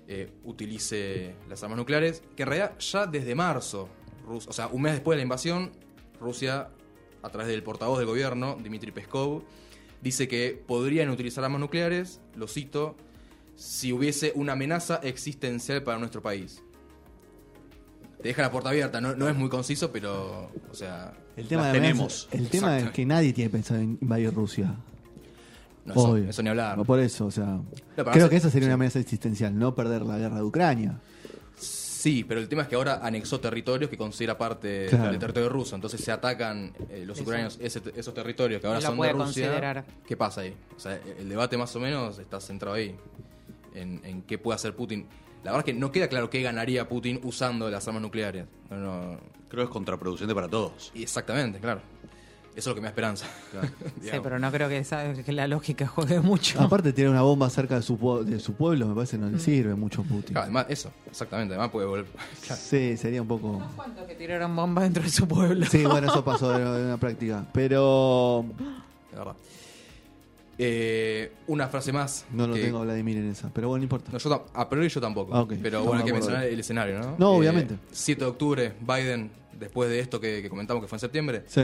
eh, 0.09 0.31
utilice 0.45 1.35
las 1.49 1.63
armas 1.63 1.79
nucleares, 1.79 2.23
que 2.35 2.43
en 2.45 2.49
realidad 2.49 2.79
ya 2.79 3.07
desde 3.07 3.35
marzo, 3.35 3.89
O 4.35 4.53
sea, 4.53 4.69
un 4.69 4.83
mes 4.83 4.93
después 4.93 5.15
de 5.15 5.19
la 5.19 5.23
invasión, 5.23 5.73
Rusia, 6.21 6.69
a 7.23 7.29
través 7.31 7.49
del 7.49 7.63
portavoz 7.63 7.99
del 7.99 8.07
gobierno, 8.07 8.57
Dmitry 8.63 8.93
Peskov, 8.93 9.43
dice 10.01 10.29
que 10.29 10.61
podrían 10.67 11.11
utilizar 11.11 11.45
armas 11.45 11.61
nucleares, 11.61 12.21
lo 12.35 12.49
cito, 12.49 12.97
si 13.57 13.93
hubiese 13.93 14.33
una 14.35 14.55
amenaza 14.55 14.97
existencial 15.03 15.83
para 15.83 15.99
nuestro 15.99 16.23
país. 16.23 16.63
Te 18.21 18.29
deja 18.29 18.43
la 18.43 18.51
puerta 18.51 18.71
abierta, 18.71 19.01
no, 19.01 19.15
no 19.15 19.29
es 19.29 19.37
muy 19.37 19.49
conciso, 19.49 19.91
pero, 19.91 20.51
o 20.71 20.75
sea, 20.75 21.13
El 21.37 21.49
tema, 21.49 21.63
Las 21.63 21.73
de 21.73 21.81
tenemos. 21.81 22.29
El 22.31 22.49
tema 22.49 22.79
es 22.79 22.91
que 22.91 23.05
nadie 23.05 23.33
tiene 23.33 23.51
pensado 23.51 23.81
en 23.81 23.99
invadir 24.01 24.33
Rusia. 24.33 24.75
no, 25.85 25.93
eso, 25.93 26.03
Obvio. 26.03 26.31
eso 26.31 26.43
ni 26.43 26.49
hablar. 26.49 26.77
No 26.77 26.85
por 26.85 27.01
eso, 27.01 27.27
o 27.27 27.31
sea. 27.31 27.61
creo 28.13 28.29
que 28.29 28.37
esa 28.37 28.51
sería 28.51 28.67
sí. 28.67 28.69
una 28.69 28.75
amenaza 28.75 29.01
existencial, 29.01 29.59
no 29.59 29.75
perder 29.75 30.03
la 30.03 30.19
guerra 30.19 30.37
de 30.37 30.43
Ucrania. 30.43 31.01
Sí, 32.03 32.25
pero 32.25 32.41
el 32.41 32.49
tema 32.49 32.63
es 32.63 32.69
que 32.69 32.75
ahora 32.75 32.99
anexó 33.01 33.39
territorios 33.39 33.89
que 33.89 33.97
considera 33.97 34.37
parte 34.37 34.87
Claro. 34.91 35.11
del 35.11 35.21
territorio 35.21 35.49
ruso. 35.49 35.77
Entonces 35.77 36.01
se 36.03 36.11
atacan 36.11 36.73
eh, 36.91 37.05
los 37.07 37.21
ucranianos 37.21 37.59
ese- 37.61 37.81
esos 37.95 38.13
territorios 38.13 38.61
que 38.61 38.67
ahora 38.67 38.81
son 38.81 38.93
de 38.93 38.97
puede 38.97 39.13
Rusia. 39.13 39.25
considerar. 39.25 39.85
¿Qué 40.05 40.17
pasa 40.17 40.41
ahí? 40.41 40.53
O 40.77 40.81
sea, 40.81 40.99
el 41.19 41.29
debate 41.29 41.57
más 41.57 41.77
o 41.77 41.79
menos 41.81 42.19
está 42.19 42.41
centrado 42.41 42.75
ahí. 42.75 42.97
En, 43.75 44.01
en 44.05 44.23
qué 44.23 44.37
puede 44.37 44.57
hacer 44.57 44.75
Putin. 44.75 45.07
La 45.45 45.53
verdad 45.53 45.61
es 45.69 45.73
que 45.75 45.79
no 45.81 45.93
queda 45.93 46.09
claro 46.09 46.29
qué 46.29 46.43
ganaría 46.43 46.89
Putin 46.89 47.21
usando 47.23 47.71
las 47.71 47.87
armas 47.87 48.03
nucleares. 48.03 48.47
No, 48.69 48.77
no- 48.79 49.21
Creo 49.49 49.65
que 49.65 49.69
es 49.69 49.71
contraproducente 49.71 50.35
para 50.35 50.49
todos. 50.49 50.91
exactamente, 50.97 51.61
claro. 51.61 51.83
Eso 52.55 52.59
es 52.61 52.67
lo 52.67 52.75
que 52.75 52.81
me 52.83 52.85
da 52.87 52.91
esperanza. 52.91 53.27
Sí, 54.03 54.11
pero 54.23 54.39
no 54.39 54.51
creo 54.53 54.69
que, 54.69 54.77
esa- 54.79 55.15
que 55.15 55.33
la 55.33 55.47
lógica 55.47 55.87
juegue 55.87 56.21
mucho. 56.21 56.61
Aparte, 56.61 56.93
tiene 56.93 57.09
una 57.11 57.23
bomba 57.23 57.49
cerca 57.49 57.77
de 57.77 57.83
su, 57.83 57.97
de 58.27 58.39
su 58.41 58.53
pueblo, 58.55 58.87
me 58.87 58.95
parece 58.95 59.17
que 59.17 59.23
no 59.23 59.29
Mm. 59.29 59.33
le 59.33 59.39
sirve 59.39 59.75
mucho 59.75 60.03
a 60.03 60.05
Putin. 60.05 60.33
Claro, 60.33 60.43
además, 60.45 60.67
eso, 60.69 60.91
exactamente. 61.11 61.55
Además 61.55 61.71
puede 61.71 61.87
volver. 61.87 62.07
Claro, 62.47 62.61
Sí, 62.63 62.97
sería 62.99 63.23
un 63.23 63.29
poco. 63.29 63.63
¿Cuántos 63.75 64.07
que 64.07 64.15
tiraron 64.17 64.55
bombas 64.55 64.85
dentro 64.85 65.03
de 65.03 65.09
su 65.11 65.27
pueblo? 65.27 65.65
Sí, 65.67 65.85
bueno, 65.87 66.09
eso 66.09 66.23
pasó 66.25 66.51
de, 66.53 66.59
de 66.63 66.85
una 66.87 66.99
práctica. 66.99 67.47
Pero 67.55 68.45
de 69.13 69.17
verdad. 69.19 69.35
Eh, 70.59 71.33
una 71.47 71.67
frase 71.69 71.93
más. 71.93 72.27
no 72.33 72.47
lo 72.47 72.55
que- 72.55 72.61
tengo 72.63 72.79
a 72.79 72.83
Vladimir 72.83 73.17
en 73.17 73.31
esa. 73.31 73.49
Pero 73.53 73.69
bueno, 73.69 73.79
no 73.81 73.85
importa. 73.85 74.13
No, 74.13 74.19
yo 74.19 74.47
a 74.55 74.69
priori 74.69 74.89
yo 74.89 75.01
tampoco. 75.01 75.35
Ah. 75.35 75.47
Pero 75.63 75.79
No, 75.81 75.85
bueno, 75.87 76.01
no 76.01 76.01
hay 76.01 76.07
que 76.07 76.13
mencionar 76.13 76.45
el 76.45 76.61
escenario, 76.61 76.99
¿no? 77.01 77.15
No, 77.19 77.35
Eh, 77.35 77.39
obviamente. 77.39 77.77
7 77.91 78.21
de 78.25 78.31
octubre, 78.31 78.73
Biden, 78.81 79.31
después 79.59 79.89
de 79.89 80.01
esto 80.01 80.21
que, 80.21 80.43
que 80.43 80.51
comentamos 80.51 80.83
que 80.83 80.89
fue 80.89 80.97
en 80.97 81.01
septiembre, 81.01 81.45
Sí. 81.47 81.63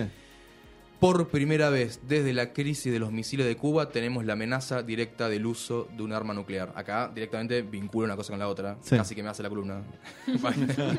Por 1.00 1.28
primera 1.28 1.70
vez 1.70 2.00
desde 2.08 2.32
la 2.32 2.52
crisis 2.52 2.92
de 2.92 2.98
los 2.98 3.12
misiles 3.12 3.46
de 3.46 3.56
Cuba 3.56 3.90
tenemos 3.90 4.24
la 4.24 4.32
amenaza 4.32 4.82
directa 4.82 5.28
del 5.28 5.46
uso 5.46 5.88
de 5.96 6.02
un 6.02 6.12
arma 6.12 6.34
nuclear. 6.34 6.72
Acá 6.74 7.10
directamente 7.14 7.62
vincula 7.62 8.06
una 8.06 8.16
cosa 8.16 8.32
con 8.32 8.40
la 8.40 8.48
otra. 8.48 8.78
Sí. 8.82 8.96
Casi 8.96 9.14
que 9.14 9.22
me 9.22 9.28
hace 9.28 9.42
la 9.42 9.48
columna. 9.48 9.82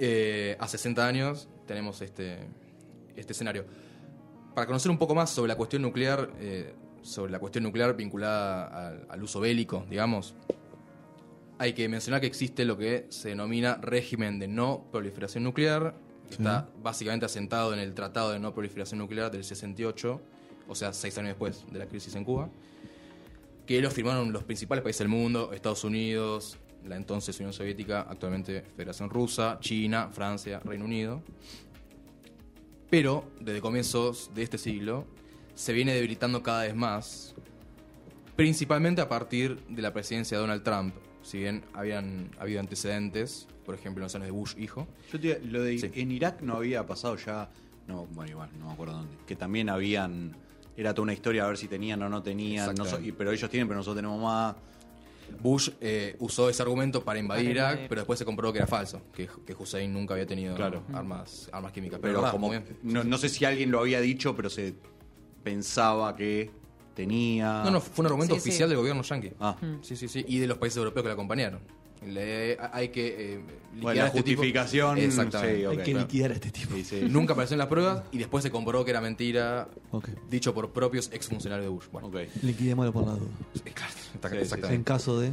Eh, 0.00 0.56
a 0.60 0.68
60 0.68 1.04
años 1.04 1.48
tenemos 1.66 2.00
este, 2.02 2.38
este 3.16 3.32
escenario. 3.32 3.64
Para 4.54 4.64
conocer 4.64 4.92
un 4.92 4.96
poco 4.96 5.12
más 5.12 5.28
sobre 5.28 5.48
la 5.48 5.56
cuestión 5.56 5.82
nuclear, 5.82 6.30
eh, 6.38 6.72
sobre 7.02 7.32
la 7.32 7.40
cuestión 7.40 7.64
nuclear 7.64 7.96
vinculada 7.96 8.90
al, 8.90 9.06
al 9.08 9.22
uso 9.24 9.40
bélico, 9.40 9.84
digamos, 9.90 10.36
hay 11.58 11.72
que 11.72 11.88
mencionar 11.88 12.20
que 12.20 12.28
existe 12.28 12.64
lo 12.64 12.78
que 12.78 13.06
se 13.08 13.30
denomina 13.30 13.74
régimen 13.82 14.38
de 14.38 14.46
no 14.46 14.86
proliferación 14.92 15.42
nuclear, 15.42 15.96
que 16.28 16.34
está 16.34 16.68
básicamente 16.82 17.26
asentado 17.26 17.72
en 17.72 17.80
el 17.80 17.94
Tratado 17.94 18.32
de 18.32 18.38
No 18.38 18.52
Proliferación 18.52 18.98
Nuclear 18.98 19.30
del 19.30 19.44
68, 19.44 20.20
o 20.68 20.74
sea, 20.74 20.92
seis 20.92 21.16
años 21.18 21.30
después 21.30 21.64
de 21.70 21.78
la 21.78 21.86
crisis 21.86 22.14
en 22.14 22.24
Cuba, 22.24 22.48
que 23.66 23.80
lo 23.80 23.90
firmaron 23.90 24.32
los 24.32 24.44
principales 24.44 24.82
países 24.82 25.00
del 25.00 25.08
mundo, 25.08 25.52
Estados 25.52 25.84
Unidos, 25.84 26.58
la 26.86 26.96
entonces 26.96 27.38
Unión 27.38 27.52
Soviética, 27.52 28.06
actualmente 28.08 28.62
Federación 28.76 29.10
Rusa, 29.10 29.58
China, 29.60 30.08
Francia, 30.12 30.60
Reino 30.60 30.84
Unido. 30.84 31.22
Pero 32.90 33.30
desde 33.40 33.60
comienzos 33.60 34.30
de 34.34 34.42
este 34.42 34.58
siglo 34.58 35.06
se 35.54 35.72
viene 35.72 35.92
debilitando 35.92 36.42
cada 36.42 36.62
vez 36.62 36.74
más, 36.74 37.34
principalmente 38.36 39.00
a 39.00 39.08
partir 39.08 39.60
de 39.68 39.82
la 39.82 39.92
presidencia 39.92 40.36
de 40.36 40.42
Donald 40.42 40.62
Trump. 40.62 40.94
Si 41.22 41.38
bien 41.38 41.62
habían 41.74 42.30
habido 42.38 42.60
antecedentes, 42.60 43.46
por 43.64 43.74
ejemplo 43.74 44.02
en 44.02 44.04
los 44.04 44.14
años 44.14 44.26
de 44.26 44.32
Bush 44.32 44.54
hijo, 44.58 44.86
Yo 45.12 45.20
te- 45.20 45.40
lo 45.40 45.62
de 45.62 45.78
Sí. 45.78 45.90
en 45.94 46.10
Irak 46.12 46.40
no 46.42 46.56
había 46.56 46.86
pasado 46.86 47.16
ya, 47.16 47.50
no, 47.86 48.06
bueno, 48.06 48.30
igual, 48.30 48.50
no 48.58 48.66
me 48.68 48.72
acuerdo 48.72 48.94
dónde, 48.94 49.16
que 49.26 49.36
también 49.36 49.68
habían, 49.68 50.34
era 50.76 50.94
toda 50.94 51.02
una 51.04 51.12
historia 51.12 51.44
a 51.44 51.48
ver 51.48 51.58
si 51.58 51.68
tenían 51.68 52.02
o 52.02 52.08
no 52.08 52.22
tenían, 52.22 52.66
no 52.68 52.76
so- 52.76 52.82
Exactamente. 52.82 53.08
y- 53.08 53.12
pero 53.12 53.32
ellos 53.32 53.50
tienen, 53.50 53.68
pero 53.68 53.78
nosotros 53.78 53.96
tenemos 53.96 54.22
más. 54.22 54.54
Bush 55.42 55.68
eh, 55.82 56.16
usó 56.20 56.48
ese 56.48 56.62
argumento 56.62 57.04
para 57.04 57.18
invadir 57.18 57.54
Para 57.58 57.72
Irak, 57.74 57.88
pero 57.90 58.00
después 58.00 58.18
se 58.18 58.24
comprobó 58.24 58.50
que 58.52 58.60
era 58.60 58.66
falso, 58.66 59.02
que, 59.12 59.28
que 59.46 59.52
Hussein 59.54 59.92
nunca 59.92 60.14
había 60.14 60.26
tenido 60.26 60.54
Claro. 60.56 60.82
armas, 60.94 61.50
armas 61.52 61.70
químicas. 61.72 61.98
Pero 62.00 62.30
como, 62.30 62.50
no 62.82 63.18
sé 63.18 63.28
si 63.28 63.44
alguien 63.44 63.70
lo 63.70 63.80
había 63.80 64.00
dicho, 64.00 64.34
pero 64.34 64.48
se 64.48 64.74
pensaba 65.44 66.16
que 66.16 66.50
tenía. 67.02 67.62
No, 67.64 67.70
no, 67.70 67.80
fue 67.80 68.02
un 68.02 68.06
argumento 68.06 68.34
Sí, 68.34 68.40
sí. 68.40 68.48
oficial 68.50 68.68
del 68.68 68.78
gobierno 68.78 69.02
yanqui. 69.02 69.30
Ah. 69.40 69.56
Sí, 69.82 69.96
sí, 69.96 70.08
sí. 70.08 70.24
Y 70.28 70.38
de 70.38 70.46
los 70.48 70.58
países 70.58 70.76
europeos 70.78 71.02
que 71.04 71.08
la 71.08 71.14
acompañaron. 71.14 71.60
Le- 72.06 72.56
hay 72.72 72.88
que 72.90 73.06
eh, 73.08 73.36
liquidar 73.38 73.82
Bueno, 73.82 74.00
la 74.02 74.06
este 74.08 74.22
tipo- 74.22 74.36
justificación, 74.42 74.98
Exactamente. 74.98 75.56
sí. 75.58 75.64
Hay 75.64 75.76
que 75.78 75.82
claro. 75.84 75.98
liquidar 76.00 76.30
a 76.30 76.34
este 76.34 76.50
tipo. 76.50 76.74
Sí, 76.76 76.84
sí. 76.84 77.00
Nunca 77.10 77.32
apareció 77.32 77.54
en 77.54 77.58
las 77.58 77.66
pruebas 77.68 78.02
y 78.12 78.18
después 78.18 78.42
se 78.44 78.50
comprobó 78.50 78.84
que 78.84 78.90
era 78.92 79.00
mentira, 79.00 79.68
dicho 80.30 80.54
por 80.54 80.70
propios 80.70 81.10
exfuncionarios 81.12 81.64
de 81.66 81.70
Bush. 81.70 81.86
Bueno, 81.92 82.08
Ok. 82.08 82.16
Liquidémoslo 82.42 82.92
por 82.92 83.04
la 83.06 83.12
duda. 83.14 83.28
claro, 83.74 84.36
exactamente. 84.40 84.74
En 84.74 84.84
caso 84.84 85.18
de. 85.20 85.32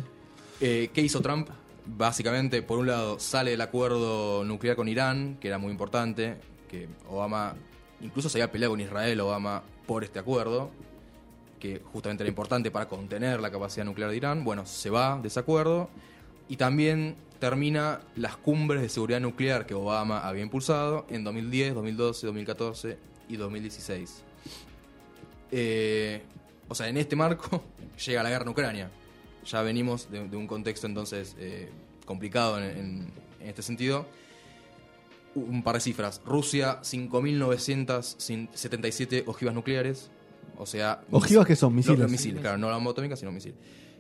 Eh, 0.61 0.89
¿Qué 0.93 1.01
hizo 1.01 1.21
Trump? 1.21 1.49
Básicamente, 1.85 2.63
por 2.63 2.79
un 2.79 2.87
lado, 2.87 3.19
sale 3.19 3.53
el 3.53 3.61
acuerdo 3.61 4.43
nuclear 4.43 4.75
con 4.75 4.87
Irán, 4.87 5.37
que 5.39 5.49
era 5.49 5.57
muy 5.59 5.71
importante, 5.71 6.37
que 6.67 6.87
Obama, 7.07 7.53
incluso 8.01 8.27
se 8.27 8.39
había 8.41 8.51
peleado 8.51 8.71
con 8.73 8.81
Israel, 8.81 9.19
Obama, 9.19 9.61
por 9.85 10.03
este 10.03 10.17
acuerdo, 10.17 10.71
que 11.65 11.81
justamente 11.91 12.23
era 12.23 12.29
importante 12.29 12.69
para 12.71 12.87
contener 12.87 13.39
la 13.39 13.49
capacidad 13.51 13.85
nuclear 13.85 14.09
de 14.11 14.17
Irán. 14.17 14.43
Bueno, 14.43 14.65
se 14.65 14.89
va 14.89 15.19
de 15.21 15.27
ese 15.29 15.39
acuerdo 15.39 15.89
y 16.47 16.57
también 16.57 17.15
termina 17.39 18.01
las 18.15 18.37
cumbres 18.37 18.81
de 18.81 18.89
seguridad 18.89 19.19
nuclear 19.19 19.65
que 19.65 19.73
Obama 19.73 20.19
había 20.27 20.43
impulsado 20.43 21.05
en 21.09 21.23
2010, 21.23 21.73
2012, 21.75 22.27
2014 22.27 22.97
y 23.29 23.37
2016. 23.37 24.23
Eh, 25.51 26.21
o 26.67 26.75
sea, 26.75 26.87
en 26.87 26.97
este 26.97 27.15
marco 27.15 27.63
llega 28.05 28.21
la 28.23 28.29
guerra 28.29 28.43
en 28.43 28.49
Ucrania. 28.49 28.91
Ya 29.45 29.61
venimos 29.61 30.09
de, 30.11 30.19
un 30.21 30.47
contexto 30.47 30.87
entonces 30.87 31.35
eh, 31.39 31.69
complicado 32.05 32.57
en, 32.59 32.63
en- 32.77 33.11
en 33.41 33.49
este 33.49 33.61
sentido. 33.61 34.05
Un 35.35 35.61
par 35.63 35.75
de 35.75 35.81
cifras. 35.81 36.21
Rusia, 36.25 36.79
5.977 36.81 39.23
ojivas 39.27 39.53
nucleares. 39.53 40.09
O 40.57 40.65
sea... 40.65 41.01
¿Ojivas 41.11 41.45
qué 41.45 41.55
son? 41.55 41.73
Misiles. 41.75 41.99
no, 41.99 42.07
misiles, 42.07 42.41
claro, 42.41 42.57
no 42.57 42.69
la 42.69 42.75
bomba 42.75 42.91
atómica, 42.91 43.15
sino 43.15 43.31
misil. 43.31 43.55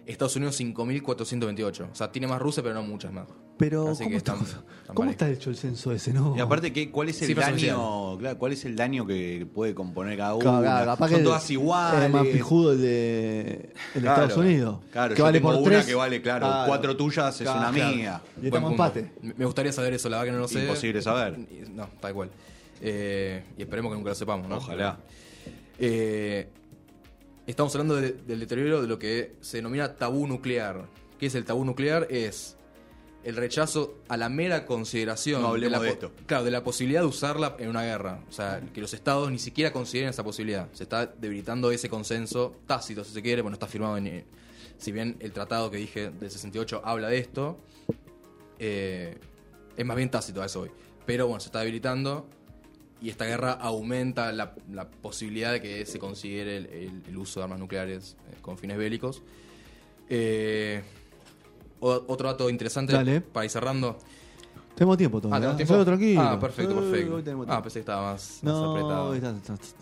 Estados 0.05 0.35
Unidos 0.35 0.59
5.428. 0.59 1.87
O 1.91 1.95
sea, 1.95 2.11
tiene 2.11 2.27
más 2.27 2.39
Rusia, 2.39 2.61
pero 2.61 2.75
no 2.75 2.83
muchas 2.83 3.11
más. 3.11 3.25
Pero, 3.57 3.87
Así 3.89 4.03
¿cómo, 4.03 4.09
que 4.11 4.17
está, 4.17 4.33
están- 4.33 4.47
están 4.47 4.63
¿cómo 4.87 4.95
parejas. 4.99 5.11
está 5.13 5.29
hecho 5.31 5.49
el 5.49 5.55
censo 5.55 5.91
ese, 5.91 6.13
no? 6.13 6.35
Y 6.37 6.41
aparte, 6.41 6.71
¿qué, 6.73 6.91
¿cuál 6.91 7.09
es 7.09 7.21
el 7.23 7.33
daño? 7.33 8.17
Claro, 8.19 8.37
¿Cuál 8.37 8.51
es 8.51 8.65
el 8.65 8.75
daño 8.75 9.07
que 9.07 9.47
puede 9.51 9.73
componer 9.73 10.15
cada? 10.17 10.37
Claro, 10.37 10.85
capaz 10.91 11.09
Son 11.09 11.17
que 11.17 11.23
todas 11.23 11.49
iguales. 11.49 12.03
Es 12.03 12.11
más 12.11 12.27
pijudo 12.27 12.73
el 12.73 12.81
de, 12.81 13.73
el 13.95 14.01
Claro, 14.01 14.23
Estados 14.23 14.45
Unidos. 14.45 14.79
Claro, 14.91 15.13
que 15.15 15.17
yo 15.17 15.23
vale 15.23 15.39
tengo 15.39 15.53
por 15.53 15.61
una 15.61 15.69
tres. 15.71 15.85
que 15.87 15.95
vale, 15.95 16.21
claro, 16.21 16.47
cuatro 16.67 16.95
tuyas 16.95 17.41
es 17.41 17.47
una 17.49 17.71
mía. 17.71 18.21
Y 18.41 18.45
estamos 18.47 18.71
empate. 18.71 19.11
Me 19.21 19.45
gustaría 19.45 19.71
saber 19.71 19.93
eso, 19.93 20.07
la 20.09 20.17
verdad 20.17 20.31
que 20.31 20.35
no 20.35 20.39
lo 20.41 20.47
sé. 20.47 20.61
Imposible 20.61 21.01
saber. 21.01 21.39
No, 21.73 21.89
tal 21.99 22.13
cual. 22.13 22.29
Eh, 22.81 23.43
y 23.57 23.61
esperemos 23.63 23.91
que 23.91 23.97
nunca 23.97 24.09
lo 24.09 24.15
sepamos, 24.15 24.47
¿no? 24.47 24.57
Ojalá. 24.57 24.99
Eh, 25.79 26.47
estamos 27.47 27.73
hablando 27.75 27.95
de- 27.95 28.13
del 28.13 28.39
deterioro 28.39 28.81
de 28.81 28.87
lo 28.87 28.97
que 28.99 29.33
se 29.41 29.57
denomina 29.57 29.95
tabú 29.95 30.27
nuclear. 30.27 30.85
¿Qué 31.19 31.27
es 31.27 31.35
el 31.35 31.45
tabú 31.45 31.65
nuclear? 31.65 32.07
Es 32.09 32.57
el 33.23 33.35
rechazo 33.35 33.95
a 34.07 34.17
la 34.17 34.29
mera 34.29 34.65
consideración 34.65 35.41
No 35.41 35.57
la 35.57 35.79
de 35.79 35.89
esto. 35.89 36.11
Claro, 36.27 36.43
de 36.43 36.51
la 36.51 36.63
posibilidad 36.63 37.01
de 37.01 37.07
usarla 37.07 37.55
en 37.59 37.69
una 37.69 37.83
guerra. 37.83 38.19
O 38.29 38.31
sea, 38.31 38.61
que 38.73 38.81
los 38.81 38.93
estados 38.93 39.31
ni 39.31 39.39
siquiera 39.39 39.71
consideren 39.73 40.09
esa 40.11 40.23
posibilidad. 40.23 40.67
Se 40.73 40.83
está 40.83 41.07
debilitando 41.07 41.71
ese 41.71 41.89
consenso 41.89 42.55
tácito, 42.67 43.03
si 43.03 43.13
se 43.13 43.21
quiere. 43.21 43.41
Bueno, 43.41 43.55
está 43.55 43.67
firmado 43.67 43.97
en. 43.97 44.07
eh, 44.07 44.25
Si 44.77 44.91
bien 44.91 45.15
el 45.21 45.31
tratado 45.31 45.71
que 45.71 45.77
dije 45.77 46.11
del 46.11 46.29
68 46.29 46.81
habla 46.83 47.07
de 47.07 47.17
esto, 47.17 47.57
eh, 48.59 49.17
es 49.77 49.85
más 49.85 49.95
bien 49.95 50.11
tácito 50.11 50.41
a 50.41 50.45
eso 50.47 50.61
hoy. 50.61 50.71
Pero 51.05 51.27
bueno, 51.27 51.39
se 51.39 51.47
está 51.47 51.59
debilitando 51.59 52.27
y 53.01 53.09
esta 53.09 53.25
guerra 53.25 53.51
aumenta 53.53 54.31
la, 54.31 54.55
la 54.71 54.89
posibilidad 54.89 55.51
de 55.51 55.61
que 55.61 55.85
se 55.85 55.99
considere 55.99 56.57
el, 56.57 56.65
el- 56.67 57.03
el 57.07 57.17
uso 57.17 57.39
de 57.39 57.43
armas 57.43 57.59
nucleares 57.59 58.15
eh, 58.31 58.35
con 58.41 58.57
fines 58.57 58.77
bélicos. 58.77 59.21
Eh, 60.09 60.81
o- 61.79 62.03
otro 62.07 62.27
dato 62.29 62.49
interesante 62.49 62.93
Dale. 62.93 63.21
para 63.21 63.45
ir 63.45 63.51
cerrando. 63.51 63.97
Tenemos 64.75 64.97
tiempo 64.97 65.17
Ah, 65.19 65.21
todavía. 65.21 65.39
¿tenemos 65.39 65.53
¿eh? 65.53 65.57
tiempo? 65.57 65.73
Solo 65.73 65.85
tranquilo. 65.85 66.21
Ah, 66.21 66.39
perfecto, 66.39 66.75
perfecto. 66.75 67.45
Ah, 67.47 67.61
pensé 67.61 67.73
que 67.75 67.79
estaba 67.81 68.11
más, 68.13 68.37
apretado. 68.43 69.13
está- 69.15 69.29
está- 69.31 69.53
está- 69.53 69.77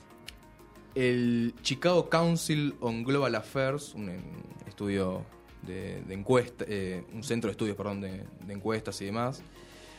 El 0.96 1.54
Chicago 1.64 2.10
Council 2.10 2.76
on 2.82 3.04
Global 3.04 3.34
Affairs, 3.36 3.94
un, 3.96 4.10
un 4.10 4.44
estudio 4.68 5.24
de, 5.64 6.02
de 6.04 6.14
encuesta, 6.14 6.66
eh, 6.68 7.04
un 7.14 7.24
centro 7.24 7.48
de 7.48 7.52
estudios, 7.54 7.76
perdón, 7.76 8.02
de, 8.02 8.24
de 8.46 8.54
encuestas 8.54 9.02
y 9.02 9.06
demás. 9.06 9.42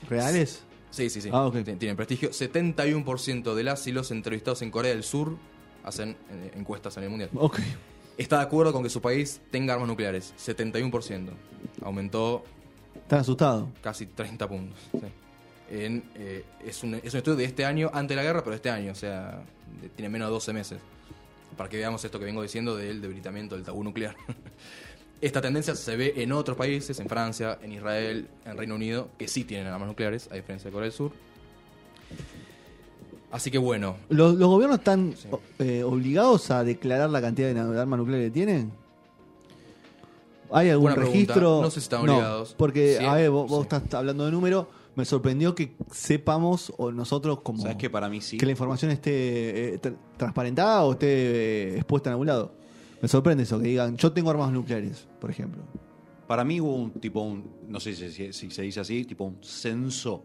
¿Reales? 0.09 0.63
Sí, 0.95 1.11
sí, 1.11 1.21
sí. 1.21 1.29
Ah, 1.33 1.47
ok. 1.47 1.57
Tien- 1.57 1.79
Tienen 1.79 1.97
prestigio. 1.97 2.31
71% 2.31 3.55
de 3.55 3.63
las 3.65 3.87
y 3.87 3.93
los 3.93 4.11
entrevistados 4.11 4.63
en 4.63 4.71
Corea 4.71 4.93
del 4.93 5.03
Sur 5.03 5.37
hacen 5.83 6.11
eh, 6.31 6.53
encuestas 6.55 6.97
a 6.97 7.01
nivel 7.01 7.11
mundial. 7.11 7.31
Ok. 7.35 7.59
Está 8.17 8.37
de 8.39 8.45
acuerdo 8.45 8.73
con 8.73 8.83
que 8.85 8.91
su 8.91 9.01
país 9.03 9.41
tenga 9.51 9.75
armas 9.75 9.89
nucleares. 9.89 10.33
71%. 10.39 11.31
Aumentó 11.83 12.45
Están 12.95 13.19
asustados. 13.21 13.69
casi 13.83 14.07
30 14.07 14.49
puntos. 14.49 14.79
sí. 14.93 15.01
En, 15.71 16.05
eh, 16.15 16.45
es, 16.65 16.83
un, 16.85 16.95
es 16.95 17.13
un 17.15 17.19
estudio 17.19 17.37
de 17.37 17.45
este 17.47 17.65
año, 17.65 17.91
antes 17.93 18.11
de 18.11 18.17
la 18.17 18.23
guerra, 18.23 18.45
pero 18.45 18.55
este 18.55 18.71
año. 18.71 18.93
O 18.93 18.95
sea, 18.95 19.43
de- 19.81 19.89
tiene 19.89 20.09
menos 20.11 20.29
de 20.29 20.33
12 20.35 20.53
meses. 20.53 20.79
Para 21.57 21.69
que 21.69 21.77
veamos 21.79 22.05
esto 22.05 22.19
que 22.19 22.25
vengo 22.27 22.43
diciendo 22.43 22.77
del 22.77 23.01
debilitamiento 23.01 23.57
del 23.57 23.65
tabú 23.65 23.83
nuclear. 23.83 24.15
Esta 25.25 25.41
tendencia 25.41 25.75
se 25.75 25.97
ve 25.97 26.13
en 26.17 26.33
otros 26.33 26.55
países, 26.57 27.01
en 27.01 27.09
Francia, 27.09 27.59
en 27.63 27.73
Israel, 27.73 28.29
en 28.45 28.57
Reino 28.59 28.75
Unido, 28.75 29.09
que 29.17 29.27
sí 29.27 29.45
tienen 29.45 29.67
armas 29.69 29.89
nucleares, 29.89 30.29
a 30.31 30.35
diferencia 30.35 30.69
de 30.69 30.73
Corea 30.73 30.85
del 30.85 30.93
Sur. 30.93 31.13
Así 33.33 33.51
que 33.51 33.59
bueno, 33.59 33.97
¿Los, 34.11 34.35
los 34.37 34.49
gobiernos 34.49 34.79
están 34.79 35.15
Sí. 35.17 35.29
eh, 35.59 35.83
obligados 35.83 36.51
a 36.51 36.63
declarar 36.63 37.11
la 37.11 37.21
cantidad 37.21 37.53
de 37.53 37.81
armas 37.81 37.99
nucleares 37.99 38.27
que 38.29 38.31
tienen? 38.33 38.71
¿Hay 40.53 40.69
algún 40.71 40.85
Buena 40.85 40.97
pregunta. 40.97 41.13
registro? 41.35 41.63
No 41.63 41.71
sé 41.71 41.81
si 41.81 41.85
están 41.85 42.01
obligados. 42.03 42.55
porque, 42.57 42.97
Sí, 43.01 43.05
a 43.05 43.15
ver, 43.15 43.31
vos, 43.31 43.49
vos 43.51 43.63
estás 43.63 43.83
hablando 43.95 44.27
de 44.27 44.31
número. 44.31 44.69
Me 44.95 45.05
sorprendió 45.05 45.55
que 45.57 45.75
sepamos, 45.91 46.73
o 46.77 46.93
nosotros 46.93 47.41
como. 47.41 47.63
¿Sabes 47.63 47.77
que 47.79 47.91
para 47.91 48.09
mí 48.09 48.21
sí? 48.21 48.37
que 48.37 48.45
la 48.47 48.53
información 48.53 48.93
esté 48.93 49.75
eh, 49.75 49.81
tra- 49.81 49.97
transparentada 50.17 50.85
o 50.85 50.93
esté 50.93 51.07
eh, 51.09 51.75
expuesta 51.77 52.11
en 52.11 52.13
algún 52.13 52.27
lado. 52.29 52.53
Me 53.05 53.09
sorprende 53.09 53.43
eso, 53.43 53.61
que 53.61 53.69
digan, 53.69 53.99
yo 53.99 54.13
tengo 54.13 54.31
armas 54.31 54.51
nucleares, 54.51 55.07
por 55.21 55.31
ejemplo. 55.31 55.63
Para 56.27 56.43
mí 56.43 56.59
hubo 56.59 56.75
un 56.75 56.91
tipo, 56.93 57.21
un, 57.21 57.45
no 57.69 57.79
sé 57.79 57.93
si, 57.95 58.11
si- 58.11 58.33
si 58.33 58.51
se 58.51 58.63
dice 58.63 58.81
así, 58.81 59.05
tipo 59.05 59.25
un 59.25 59.37
censo 59.45 60.25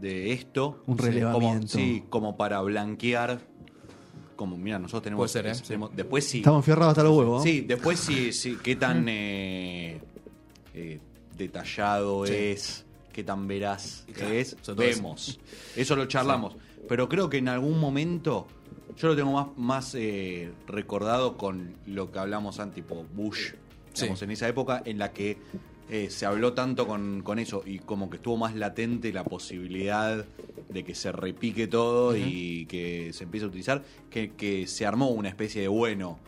de 0.00 0.32
esto. 0.32 0.80
Un 0.86 0.96
relevamiento. 0.96 1.66
Como, 1.72 1.84
sí, 1.84 2.04
como 2.08 2.36
para 2.36 2.60
blanquear. 2.60 3.40
Como, 4.36 4.56
mira, 4.56 4.78
nosotros 4.78 5.02
tenemos. 5.02 5.18
Puede 5.22 5.28
ser, 5.30 5.46
¿eh? 5.48 5.60
tenemos- 5.66 5.90
Después 5.96 6.24
sí. 6.24 6.38
Estamos 6.38 6.64
fierrados 6.64 6.92
hasta 6.92 7.02
los 7.02 7.16
huevos. 7.18 7.38
¿no? 7.38 7.42
Sí, 7.42 7.62
después 7.62 7.98
sí, 7.98 8.32
sí 8.32 8.56
qué 8.62 8.76
tan 8.76 9.04
eh, 9.08 10.00
eh, 10.74 11.00
detallado 11.36 12.26
Sí. 12.26 12.32
es, 12.32 12.86
qué 13.12 13.24
tan 13.24 13.48
veraz 13.48 14.04
Claro, 14.14 14.32
es, 14.34 14.56
eso. 14.62 14.76
vemos. 14.76 15.40
Eso 15.74 15.96
lo 15.96 16.06
charlamos. 16.06 16.54
Pero 16.88 17.08
creo 17.08 17.28
que 17.28 17.38
en 17.38 17.48
algún 17.48 17.80
momento, 17.80 18.46
yo 19.00 19.08
lo 19.08 19.16
tengo 19.16 19.32
más, 19.32 19.46
más 19.56 19.94
eh, 19.94 20.50
recordado 20.66 21.36
con 21.36 21.74
lo 21.86 22.10
que 22.10 22.18
hablamos 22.18 22.58
antes, 22.60 22.76
tipo 22.84 23.04
Bush, 23.14 23.52
digamos, 23.94 24.18
Sí. 24.18 24.24
en 24.24 24.30
esa 24.30 24.48
época 24.48 24.82
en 24.84 24.98
la 24.98 25.12
que 25.12 25.38
eh, 25.90 26.10
se 26.10 26.26
habló 26.26 26.52
tanto 26.52 26.86
con, 26.86 27.22
con 27.22 27.38
eso 27.38 27.62
y 27.64 27.78
como 27.78 28.10
que 28.10 28.16
estuvo 28.18 28.36
más 28.36 28.54
latente 28.54 29.10
la 29.12 29.24
posibilidad 29.24 30.24
de 30.68 30.84
que 30.84 30.94
se 30.94 31.10
repique 31.12 31.66
todo 31.66 32.14
y 32.16 32.66
que 32.66 33.12
se 33.14 33.24
empiece 33.24 33.44
a 33.46 33.48
utilizar, 33.48 33.82
que, 34.10 34.32
que 34.32 34.66
se 34.66 34.84
armó 34.84 35.08
una 35.08 35.28
especie 35.30 35.62
de 35.62 35.68
bueno. 35.68 36.18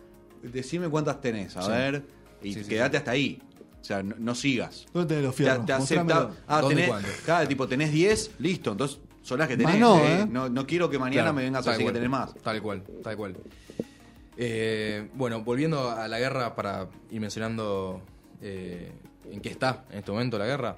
Decime 0.42 0.88
cuántas 0.88 1.20
tenés, 1.20 1.56
a 1.58 1.62
Sí. 1.62 1.70
ver, 1.70 2.02
y 2.42 2.54
Sí, 2.54 2.64
sí, 2.64 2.70
quedate 2.70 2.96
hasta 2.96 3.10
ahí. 3.10 3.38
O 3.80 3.84
sea, 3.84 4.02
no, 4.02 4.14
no 4.18 4.34
sigas. 4.34 4.86
¿Dónde 4.94 5.08
tenés 5.08 5.24
los 5.24 5.34
Te, 5.36 5.42
fierros? 5.44 5.66
te 5.66 5.72
acepta. 5.74 6.04
Mostrámelo. 6.04 6.36
Ah, 6.46 6.60
¿Dónde 6.62 6.82
y 6.82 6.86
tenés, 6.86 7.20
cada 7.26 7.46
tipo 7.46 7.68
tenés 7.68 7.92
10, 7.92 8.30
listo, 8.38 8.72
entonces 8.72 8.98
son 9.22 9.38
las 9.38 9.48
que 9.48 9.56
tenés. 9.56 9.78
no, 9.78 9.98
eh. 9.98 10.20
¿eh? 10.20 10.26
No, 10.28 10.48
no 10.48 10.66
quiero 10.66 10.88
que 10.88 10.98
mañana 10.98 11.22
Claro, 11.22 11.34
me 11.34 11.42
vengas 11.42 11.66
a 11.66 11.72
decir 11.72 11.86
que 11.86 11.92
tenés 11.92 12.10
más. 12.10 12.34
Tal 12.34 12.60
cual, 12.62 12.82
tal 13.02 13.16
cual. 13.16 13.36
Eh, 14.36 15.08
bueno, 15.14 15.42
volviendo 15.42 15.90
a 15.90 16.08
la 16.08 16.18
guerra 16.18 16.54
para 16.54 16.88
ir 17.10 17.20
mencionando 17.20 18.00
eh, 18.40 18.92
en 19.30 19.40
qué 19.40 19.50
está 19.50 19.84
en 19.90 19.98
este 19.98 20.10
momento 20.10 20.38
la 20.38 20.46
guerra. 20.46 20.76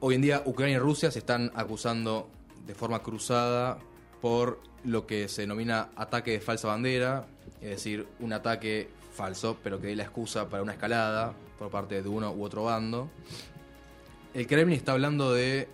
Hoy 0.00 0.14
en 0.14 0.22
día 0.22 0.42
Ucrania 0.44 0.76
y 0.76 0.78
Rusia 0.78 1.10
se 1.10 1.18
están 1.18 1.50
acusando 1.54 2.30
de 2.66 2.74
forma 2.74 3.02
cruzada 3.02 3.78
por 4.20 4.60
lo 4.84 5.06
que 5.06 5.28
se 5.28 5.42
denomina 5.42 5.88
ataque 5.96 6.32
de 6.32 6.40
falsa 6.40 6.68
bandera, 6.68 7.26
es 7.60 7.70
decir, 7.70 8.06
un 8.20 8.32
ataque 8.32 8.90
falso, 9.12 9.56
pero 9.62 9.80
que 9.80 9.88
dé 9.88 9.96
la 9.96 10.02
excusa 10.04 10.48
para 10.48 10.62
una 10.62 10.72
escalada 10.72 11.32
por 11.58 11.70
parte 11.70 12.02
de 12.02 12.08
uno 12.08 12.32
u 12.32 12.44
otro 12.44 12.64
bando. 12.64 13.10
El 14.34 14.46
Kremlin 14.46 14.76
está 14.76 14.92
hablando 14.92 15.32
de 15.32 15.68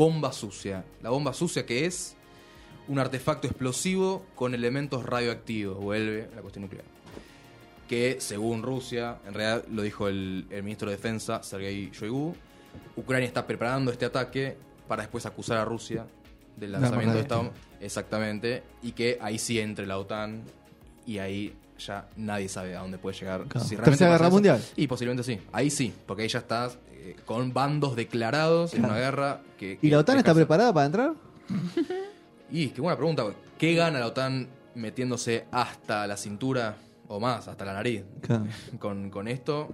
bomba 0.00 0.32
sucia. 0.32 0.82
La 1.02 1.10
bomba 1.10 1.34
sucia 1.34 1.66
que 1.66 1.84
es 1.84 2.16
un 2.88 2.98
artefacto 2.98 3.46
explosivo 3.46 4.24
con 4.34 4.54
elementos 4.54 5.04
radioactivos, 5.04 5.76
vuelve 5.76 6.26
a 6.32 6.36
la 6.36 6.40
cuestión 6.40 6.62
nuclear. 6.62 6.86
Que 7.86 8.16
según 8.18 8.62
Rusia, 8.62 9.18
en 9.26 9.34
realidad 9.34 9.66
lo 9.70 9.82
dijo 9.82 10.08
el, 10.08 10.46
el 10.48 10.62
ministro 10.62 10.88
de 10.88 10.96
Defensa, 10.96 11.42
Sergei 11.42 11.90
Shoigu, 11.92 12.34
Ucrania 12.96 13.26
está 13.26 13.46
preparando 13.46 13.92
este 13.92 14.06
ataque 14.06 14.56
para 14.88 15.02
después 15.02 15.26
acusar 15.26 15.58
a 15.58 15.66
Rusia 15.66 16.06
del 16.56 16.72
lanzamiento 16.72 17.16
de 17.16 17.20
esta 17.20 17.36
bomba. 17.36 17.52
Exactamente. 17.78 18.62
Y 18.80 18.92
que 18.92 19.18
ahí 19.20 19.38
sí 19.38 19.60
entre 19.60 19.86
la 19.86 19.98
OTAN 19.98 20.44
y 21.04 21.18
ahí 21.18 21.54
ya 21.78 22.08
nadie 22.16 22.48
sabe 22.48 22.74
a 22.74 22.80
dónde 22.80 22.96
puede 22.96 23.18
llegar. 23.18 23.44
Claro. 23.48 23.66
Si 23.66 23.76
Tercera 23.76 24.12
Guerra 24.12 24.28
eso. 24.28 24.34
Mundial. 24.34 24.64
Y 24.76 24.86
posiblemente 24.86 25.24
sí. 25.24 25.38
Ahí 25.52 25.68
sí, 25.68 25.92
porque 26.06 26.22
ahí 26.22 26.28
ya 26.30 26.38
estás 26.38 26.78
eh, 27.02 27.16
con 27.24 27.52
bandos 27.52 27.96
declarados 27.96 28.74
en 28.74 28.80
Claro. 28.80 28.94
una 28.94 29.02
guerra 29.02 29.40
que... 29.58 29.72
¿Y 29.72 29.76
que 29.76 29.90
la 29.90 29.98
OTAN 29.98 30.18
está 30.18 30.34
preparada 30.34 30.72
para 30.72 30.86
entrar? 30.86 31.14
y 32.50 32.68
qué 32.68 32.80
buena 32.80 32.96
pregunta. 32.96 33.24
¿Qué 33.58 33.74
gana 33.74 33.98
la 34.00 34.06
OTAN 34.06 34.48
metiéndose 34.74 35.46
hasta 35.50 36.06
la 36.06 36.16
cintura 36.16 36.76
o 37.08 37.20
más, 37.20 37.48
hasta 37.48 37.64
la 37.64 37.72
nariz? 37.74 38.04
Claro. 38.20 38.46
Con, 38.78 39.10
con 39.10 39.28
esto, 39.28 39.68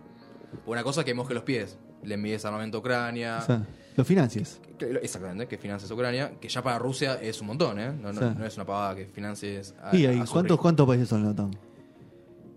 una 0.66 0.82
cosa 0.82 1.04
que 1.04 1.14
moje 1.14 1.34
los 1.34 1.42
pies. 1.42 1.78
Le 2.02 2.14
envíes 2.14 2.44
armamento 2.44 2.78
a 2.78 2.80
Ucrania. 2.80 3.38
O 3.42 3.46
sea, 3.46 3.66
los 3.96 4.06
financias. 4.06 4.60
Que 4.78 4.92
lo- 4.92 5.00
exactamente, 5.00 5.48
que 5.48 5.58
financies 5.58 5.90
a 5.90 5.94
Ucrania. 5.94 6.32
Que 6.40 6.48
ya 6.48 6.62
para 6.62 6.78
Rusia 6.78 7.18
es 7.20 7.40
un 7.40 7.48
montón, 7.48 7.80
¿eh? 7.80 7.92
No, 7.92 8.10
es 8.44 8.56
una 8.56 8.64
pavada 8.66 8.94
que 8.94 9.06
financies 9.06 9.74
a, 9.82 9.96
¿Y 9.96 10.06
a 10.06 10.24
¿cuántos, 10.26 10.58
cuántos 10.60 10.86
países 10.86 11.08
son 11.08 11.24
la 11.24 11.30
OTAN? 11.30 11.50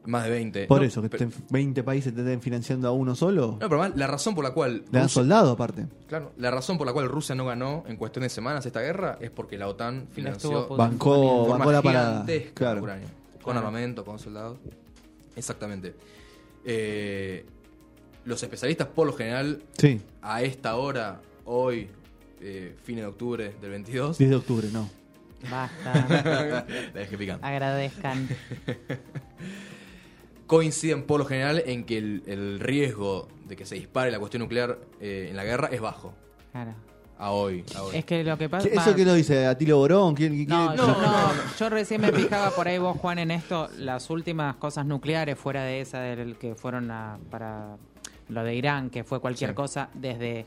Más 0.09 0.23
de 0.23 0.29
20. 0.31 0.65
Por 0.67 0.79
No, 0.81 0.87
eso, 0.87 1.01
que 1.03 1.09
pero- 1.09 1.25
estén 1.25 1.45
20 1.51 1.83
países 1.83 2.13
te 2.15 2.21
estén 2.21 2.41
financiando 2.41 2.87
a 2.87 2.91
uno 2.91 3.13
solo. 3.15 3.57
No, 3.61 3.69
pero 3.69 3.81
además, 3.81 3.97
la 3.99 4.07
razón 4.07 4.33
por 4.33 4.43
la 4.43 4.51
cual. 4.51 4.77
Le 4.77 4.81
dan 4.91 5.03
Rusia- 5.03 5.09
soldado 5.21 5.51
aparte. 5.51 5.85
Claro, 6.07 6.31
la 6.37 6.49
razón 6.49 6.77
por 6.79 6.87
la 6.87 6.93
cual 6.93 7.07
Rusia 7.09 7.35
no 7.35 7.45
ganó 7.45 7.83
en 7.87 7.95
cuestión 7.95 8.23
de 8.23 8.29
semanas 8.29 8.65
esta 8.65 8.81
guerra 8.81 9.17
es 9.21 9.29
porque 9.29 9.57
la 9.57 9.67
OTAN 9.67 10.07
financió 10.11 10.49
estuvo 10.61 10.75
de 10.75 10.83
Bancó, 10.83 11.45
forma 11.45 11.57
bancó 11.57 11.71
la 11.71 11.81
parada. 11.83 12.11
gigantesca 12.23 12.49
a 12.49 12.53
Claro. 12.55 12.81
Ucrania. 12.81 13.07
Con 13.41 13.53
Claro. 13.53 13.59
armamento, 13.59 14.03
con 14.03 14.17
soldados. 14.19 14.57
Exactamente. 15.35 15.93
Eh, 16.65 17.45
los 18.25 18.41
especialistas, 18.41 18.87
por 18.87 19.05
lo 19.07 19.13
general, 19.13 19.61
Sí, 19.77 20.01
a 20.21 20.41
esta 20.41 20.75
hora, 20.75 21.21
hoy, 21.45 21.87
eh, 22.41 22.75
fin 22.83 22.95
de 22.97 23.05
octubre 23.05 23.53
del 23.61 23.69
22, 23.71 24.17
10 24.17 24.29
de 24.31 24.35
octubre, 24.35 24.67
no. 24.73 24.89
Basta. 25.49 25.93
la 26.93 26.99
dejé 26.99 27.17
picando, 27.17 27.45
Agradezcan. 27.45 28.27
coinciden 30.49 31.03
por 31.03 31.19
lo 31.19 31.25
general 31.27 31.61
en 31.67 31.83
que 31.83 31.99
el, 31.99 32.23
el 32.25 32.59
riesgo 32.59 33.27
de 33.47 33.55
que 33.55 33.67
se 33.67 33.75
dispare 33.75 34.09
la 34.09 34.17
cuestión 34.17 34.41
nuclear 34.41 34.79
eh, 34.99 35.27
en 35.29 35.35
la 35.35 35.43
guerra 35.43 35.69
es 35.71 35.79
bajo. 35.79 36.15
Claro. 36.51 36.73
A 37.19 37.29
hoy. 37.31 37.63
a 37.75 37.83
hoy. 37.83 37.97
Es 37.97 38.03
que 38.05 38.23
lo 38.23 38.35
que 38.35 38.49
pasa. 38.49 38.67
¿Qué- 38.67 38.75
¿Eso 38.75 38.95
qué 38.95 39.05
lo 39.05 39.13
dice? 39.13 39.45
¿Atilio 39.45 39.77
Borón? 39.77 40.15
¿Quién, 40.15 40.33
quién- 40.33 40.47
No, 40.49 40.67
quién- 40.73 40.77
yo, 40.77 40.87
no, 41.01 41.31
yo 41.59 41.69
recién 41.69 42.01
me 42.01 42.11
fijaba 42.11 42.49
por 42.49 42.67
ahí 42.67 42.79
vos, 42.79 42.97
Juan, 42.97 43.19
en 43.19 43.29
esto, 43.29 43.69
las 43.77 44.09
últimas 44.09 44.55
cosas 44.55 44.87
nucleares 44.87 45.37
fuera 45.37 45.63
de 45.63 45.81
esa 45.81 45.99
del 45.99 46.35
que 46.37 46.55
fueron 46.55 46.89
a- 46.89 47.19
para 47.29 47.75
lo 48.29 48.43
de 48.43 48.55
Irán, 48.55 48.89
que 48.89 49.03
fue 49.03 49.19
cualquier 49.19 49.51
Sí. 49.51 49.55
cosa, 49.55 49.89
desde 49.93 50.45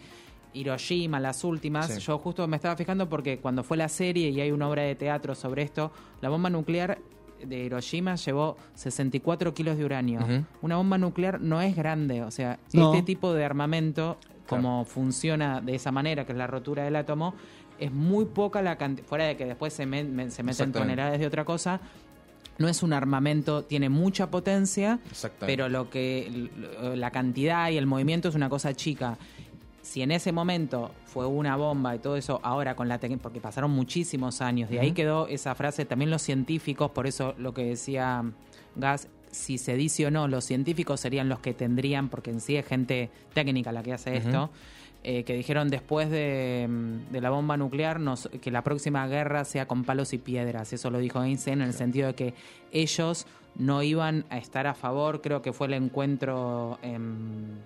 Hiroshima, 0.55 1.21
las 1.21 1.45
últimas, 1.45 1.87
Sí. 1.87 2.01
yo 2.01 2.19
justo 2.19 2.47
me 2.49 2.57
estaba 2.57 2.75
fijando 2.77 3.09
porque 3.09 3.39
cuando 3.39 3.63
fue 3.63 3.77
la 3.77 3.89
serie 3.89 4.31
y 4.31 4.41
hay 4.41 4.51
una 4.51 4.69
obra 4.69 4.83
de 4.83 4.95
teatro 4.97 5.35
sobre 5.37 5.63
esto, 5.63 5.93
la 6.21 6.29
bomba 6.29 6.51
nuclear 6.51 6.99
de 7.47 7.65
Hiroshima 7.65 8.17
llevó 8.17 8.57
64 8.75 9.55
kilos 9.55 9.77
de 9.77 9.85
uranio. 9.85 10.21
Una 10.63 10.77
bomba 10.77 10.99
nuclear 10.99 11.41
no 11.41 11.61
es 11.61 11.75
grande, 11.77 12.23
o 12.23 12.31
sea, 12.31 12.59
No. 12.73 12.93
este 12.93 13.05
tipo 13.05 13.33
de 13.35 13.45
armamento, 13.45 14.19
como 14.49 14.85
funciona 14.85 15.61
de 15.61 15.75
esa 15.75 15.93
manera, 15.93 16.25
que 16.27 16.33
es 16.33 16.39
la 16.39 16.47
rotura 16.47 16.85
del 16.85 16.97
átomo, 16.97 17.35
es 17.79 17.91
muy 17.93 18.27
poca 18.27 18.63
la 18.63 18.77
cantidad, 18.77 19.07
fuera 19.09 19.25
de 19.25 19.37
que 19.37 19.45
después 19.47 19.73
se, 19.73 19.87
men- 19.87 20.15
men- 20.15 20.31
se 20.31 20.43
meten 20.43 20.73
toneladas 20.73 21.19
de 21.19 21.27
otra 21.27 21.45
cosa, 21.45 21.81
no 22.59 22.69
es 22.69 22.83
un 22.83 22.93
armamento, 22.93 23.65
tiene 23.65 23.89
mucha 23.89 24.31
potencia, 24.31 25.01
pero 25.47 25.69
lo 25.69 25.89
que 25.91 26.51
la 26.95 27.11
cantidad 27.11 27.71
y 27.71 27.79
el 27.79 27.87
movimiento 27.87 28.29
es 28.29 28.35
una 28.35 28.49
cosa 28.49 28.75
chica. 28.75 29.17
Si 29.83 30.01
en 30.01 30.13
ese 30.13 30.31
momento 30.33 30.93
fue 31.07 31.27
una 31.27 31.57
bomba 31.57 31.95
y 31.95 31.99
todo 31.99 32.17
eso, 32.17 32.41
ahora 32.43 32.77
con 32.77 32.89
la 32.89 32.99
tecnología, 32.99 33.23
porque 33.23 33.41
pasaron 33.41 33.73
muchísimos 33.73 34.41
años, 34.41 34.71
de 34.71 34.79
ahí 34.81 34.93
quedó 34.93 35.27
esa 35.27 35.55
frase, 35.57 35.85
también 35.85 36.11
los 36.11 36.23
científicos, 36.23 36.91
por 36.93 37.07
eso 37.07 37.35
lo 37.37 37.53
que 37.53 37.65
decía 37.65 38.25
Gas, 38.77 39.09
si 39.33 39.59
se 39.59 39.75
dice 39.77 40.07
o 40.07 40.11
no, 40.11 40.29
los 40.29 40.45
científicos 40.45 41.01
serían 41.01 41.29
los 41.29 41.41
que 41.41 41.53
tendrían, 41.53 42.09
porque 42.11 42.31
en 42.31 42.41
sí 42.41 42.57
es 42.57 42.67
gente 42.67 43.11
técnica 43.35 43.73
la 43.73 43.83
que 43.83 43.93
hace 43.95 44.17
esto, 44.19 44.51
eh, 45.05 45.25
que 45.25 45.35
dijeron 45.35 45.69
después 45.69 46.11
de, 46.11 46.69
mm, 46.71 47.13
de 47.13 47.21
la 47.21 47.31
bomba 47.31 47.57
nuclear 47.57 47.99
nos- 47.99 48.29
que 48.41 48.51
la 48.53 48.63
próxima 48.63 49.05
guerra 49.09 49.45
sea 49.45 49.67
con 49.67 49.83
palos 49.85 50.13
y 50.13 50.19
piedras. 50.19 50.73
Eso 50.73 50.91
lo 50.91 50.99
dijo 50.99 51.21
Einstein 51.25 51.61
en 51.61 51.67
el 51.69 51.75
sentido 51.75 52.07
de 52.09 52.15
que 52.15 52.35
ellos 52.71 53.27
no 53.57 53.83
iban 53.83 54.27
a 54.31 54.39
estar 54.39 54.67
a 54.69 54.75
favor, 54.75 55.21
creo 55.23 55.43
que 55.43 55.53
fue 55.53 55.67
el 55.67 55.75
encuentro 55.75 56.79
en, 56.83 57.59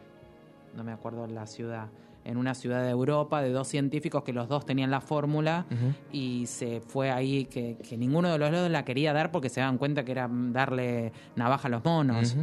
acuerdo 0.97 1.27
la 1.27 1.47
ciudad, 1.47 1.89
en 2.25 2.37
una 2.37 2.55
ciudad 2.55 2.83
de 2.83 2.91
Europa 2.91 3.41
de 3.41 3.51
dos 3.51 3.69
científicos 3.69 4.25
que 4.25 4.33
los 4.33 4.49
dos 4.49 4.67
tenían 4.67 4.91
la 4.91 5.01
fórmula 5.01 5.65
y 6.13 6.47
se 6.47 6.81
fue 6.81 7.11
ahí 7.11 7.45
que, 7.45 7.77
que 7.89 7.97
ninguno 7.97 8.31
de 8.33 8.39
los 8.39 8.51
dos 8.51 8.71
la 8.71 8.85
quería 8.85 9.13
dar 9.13 9.31
porque 9.31 9.49
se 9.49 9.61
daban 9.61 9.79
cuenta 9.79 10.05
que 10.05 10.13
era 10.13 10.29
darle 10.31 11.13
navaja 11.37 11.69
a 11.69 11.71
los 11.71 11.85
monos. 11.85 12.37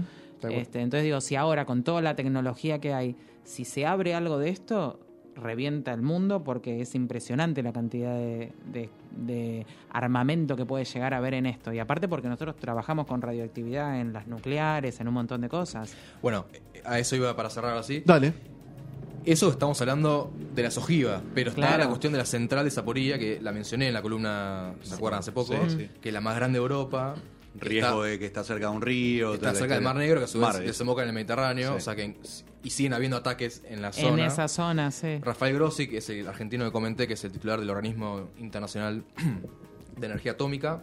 Este, 0.44 0.82
entonces 0.82 1.04
digo, 1.06 1.22
si 1.22 1.36
ahora 1.36 1.66
con 1.66 1.84
toda 1.84 2.02
la 2.02 2.16
tecnología 2.16 2.80
que 2.80 2.94
hay, 2.94 3.16
si 3.44 3.66
se 3.66 3.86
abre 3.86 4.14
algo 4.14 4.38
de 4.40 4.50
esto, 4.50 5.00
revienta 5.36 5.94
el 5.94 6.02
mundo 6.02 6.44
porque 6.44 6.82
es 6.82 6.96
impresionante 6.96 7.64
la 7.64 7.74
cantidad 7.74 8.14
de, 8.16 8.52
de- 8.72 8.90
de 9.16 9.66
armamento 9.92 10.56
que 10.56 10.66
puede 10.66 10.86
llegar 10.86 11.14
a 11.14 11.18
haber 11.18 11.34
en 11.36 11.46
esto. 11.46 11.72
Y 11.74 11.80
aparte 11.80 12.08
porque 12.08 12.28
nosotros 12.28 12.56
trabajamos 12.58 13.06
con 13.08 13.22
radioactividad 13.22 14.00
en 14.00 14.12
las 14.14 14.28
nucleares, 14.28 15.00
en 15.00 15.08
un 15.08 15.14
montón 15.14 15.42
de 15.42 15.50
cosas. 15.50 15.96
Bueno, 16.22 16.46
a 16.86 16.98
eso 17.00 17.16
iba 17.16 17.36
para 17.36 17.50
cerrar 17.50 17.78
así. 17.78 18.02
Dale. 18.06 18.34
Eso 19.26 19.50
estamos 19.50 19.80
hablando 19.80 20.34
de 20.54 20.64
las 20.64 20.78
ojivas, 20.78 21.22
pero 21.34 21.52
está 21.52 21.62
Claro. 21.68 21.84
la 21.84 21.88
cuestión 21.88 22.12
de 22.12 22.20
la 22.20 22.26
central 22.26 22.66
de 22.66 22.72
Zaporilla, 22.72 23.18
que 23.18 23.40
la 23.42 23.54
mencioné 23.54 23.88
en 23.88 23.94
la 23.94 24.02
columna, 24.02 24.74
¿se 24.82 24.96
acuerdan? 24.96 25.20
Hace 25.22 25.32
poco, 25.32 25.54
Sí, 25.70 25.76
sí. 25.78 25.90
que 26.02 26.10
es 26.10 26.14
la 26.14 26.20
más 26.20 26.36
grande 26.36 26.58
de 26.60 26.62
Europa. 26.64 27.16
Riesgo 27.56 28.04
está, 28.04 28.12
de 28.12 28.20
que 28.20 28.26
está 28.26 28.44
cerca 28.44 28.70
de 28.70 28.76
un 28.76 28.82
río. 28.82 29.36
está 29.36 29.54
cerca 29.54 29.76
del. 29.76 29.84
Mar 29.84 29.96
Negro, 29.96 30.20
que 30.20 30.26
a 30.26 30.28
su 30.28 30.40
vez 30.40 30.60
desemboca 30.60 31.02
en 31.04 31.10
el 31.10 31.14
Mediterráneo, 31.14 31.72
Sí. 31.72 31.78
o 31.78 31.80
sea 31.80 31.96
que 31.96 32.16
y 32.64 32.70
siguen 32.70 32.94
habiendo 32.94 33.18
ataques 33.18 33.62
en 33.66 33.82
la 33.82 33.88
En 33.90 33.94
zona. 33.94 34.26
esa 34.28 34.48
zona, 34.48 34.90
sí. 34.92 35.20
Rafael 35.22 35.54
Grossi, 35.56 35.88
que 35.88 35.98
es 35.98 36.10
el 36.10 36.28
argentino 36.28 36.64
que 36.66 36.72
comenté, 36.72 37.08
que 37.08 37.14
es 37.16 37.24
el 37.26 37.32
titular 37.32 37.60
del 37.60 37.70
Organismo 37.70 38.30
Internacional 38.38 39.04
de 39.98 40.06
Energía 40.06 40.32
Atómica, 40.34 40.82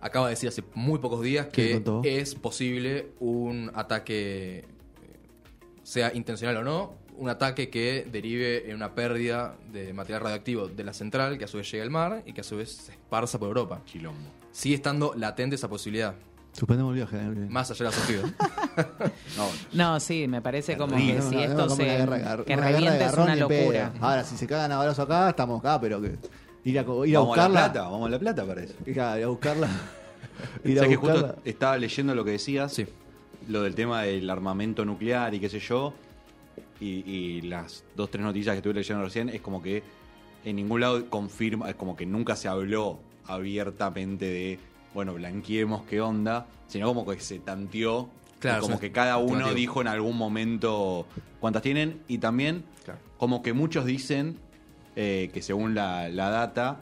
acaba 0.00 0.26
de 0.26 0.30
decir 0.30 0.48
hace 0.48 0.62
muy 0.74 0.98
pocos 1.00 1.20
días 1.22 1.48
¿Qué 1.52 1.82
que 2.02 2.20
es 2.20 2.34
posible 2.36 3.08
un 3.18 3.70
ataque, 3.74 4.64
sea 5.82 6.14
intencional 6.14 6.56
o 6.58 6.64
no, 6.64 6.94
un 7.16 7.28
ataque 7.28 7.68
que 7.68 8.06
derive 8.10 8.70
en 8.70 8.76
una 8.76 8.94
pérdida 8.94 9.56
de 9.72 9.92
material 9.92 10.22
radioactivo 10.22 10.68
de 10.68 10.84
la 10.84 10.94
central, 10.94 11.36
que 11.36 11.44
a 11.44 11.48
su 11.48 11.58
vez 11.58 11.70
llegue 11.70 11.82
al 11.82 11.90
mar 11.90 12.22
y 12.24 12.32
que 12.32 12.40
a 12.40 12.44
su 12.44 12.56
vez 12.56 12.70
se 12.70 12.92
esparza 12.92 13.38
por 13.38 13.48
Europa. 13.48 13.82
Quilombo. 13.84 14.30
Sigue 14.52 14.74
estando 14.74 15.14
latente 15.14 15.56
esa 15.56 15.68
posibilidad, 15.68 16.14
Suspendemos 16.52 16.90
el 16.90 16.96
viaje. 16.96 17.16
Daniel. 17.16 17.48
más 17.48 17.70
allá 17.70 17.78
de 17.78 17.96
las 17.96 17.98
ojivas. 18.04 18.32
No, 19.36 19.48
No, 19.72 20.00
sí, 20.00 20.26
me 20.26 20.42
parece 20.42 20.76
como 20.76 20.96
que 20.96 21.14
no, 21.14 21.22
si 21.28 21.36
no, 21.36 21.40
esto 21.42 21.68
se 21.70 21.84
guerra 21.84 22.44
que 22.44 22.56
reviente 22.56 23.04
es 23.04 23.14
una 23.14 23.36
locura. 23.36 23.92
Ahora, 24.00 24.24
si 24.24 24.36
se 24.36 24.46
cagan 24.48 24.72
a 24.72 24.80
abrazo 24.80 25.02
acá, 25.02 25.30
estamos 25.30 25.60
acá, 25.60 25.80
pero 25.80 26.00
que 26.02 26.18
ir 26.64 26.78
a, 26.78 26.82
ir 27.06 27.16
a 27.16 27.20
vamos 27.20 27.38
a 27.38 27.42
La. 27.42 27.48
Plata, 27.50 27.82
vamos 27.82 28.08
a 28.08 28.10
La 28.10 28.18
Plata 28.18 28.44
para 28.44 28.62
eso. 28.62 28.74
Ir 28.84 29.00
a, 29.00 29.16
ir 29.18 29.24
a 29.24 29.28
buscarla. 29.28 29.68
ir 30.64 30.72
a 30.78 30.82
¿Sabes 30.82 30.88
que 30.90 30.96
buscarla. 30.96 31.28
justo 31.28 31.40
estaba 31.44 31.78
leyendo 31.78 32.14
lo 32.16 32.24
que 32.24 32.32
decías? 32.32 32.72
Sí. 32.72 32.86
Lo 33.48 33.62
del 33.62 33.76
tema 33.76 34.02
del 34.02 34.28
armamento 34.28 34.84
nuclear 34.84 35.32
y 35.34 35.38
qué 35.40 35.48
sé 35.48 35.60
yo. 35.60 35.94
Y, 36.80 37.08
y 37.08 37.40
las 37.42 37.84
dos, 37.94 38.10
tres 38.10 38.24
noticias 38.24 38.54
que 38.54 38.58
estuve 38.58 38.74
leyendo 38.74 39.04
recién 39.04 39.28
es 39.28 39.40
como 39.40 39.62
que 39.62 39.84
en 40.44 40.56
ningún 40.56 40.80
lado 40.80 41.08
confirma, 41.08 41.68
es 41.70 41.76
como 41.76 41.94
que 41.94 42.06
nunca 42.06 42.34
se 42.34 42.48
habló 42.48 42.98
abiertamente 43.34 44.26
de, 44.26 44.58
bueno, 44.94 45.14
blanqueemos 45.14 45.82
qué 45.84 46.00
onda, 46.00 46.46
sino 46.68 46.86
como 46.86 47.06
que 47.06 47.20
se 47.20 47.38
tanteó. 47.38 48.08
Claro, 48.38 48.58
y 48.58 48.62
como 48.62 48.80
que 48.80 48.90
cada 48.92 49.18
uno 49.18 49.52
dijo 49.54 49.80
en 49.80 49.86
algún 49.88 50.16
momento 50.16 51.06
cuántas 51.40 51.62
tienen. 51.62 52.00
Y 52.08 52.18
también 52.18 52.64
Claro. 52.84 53.00
como 53.18 53.42
que 53.42 53.52
muchos 53.52 53.84
dicen 53.84 54.38
eh, 54.96 55.30
que 55.32 55.42
según 55.42 55.74
la, 55.74 56.08
la 56.08 56.30
data, 56.30 56.80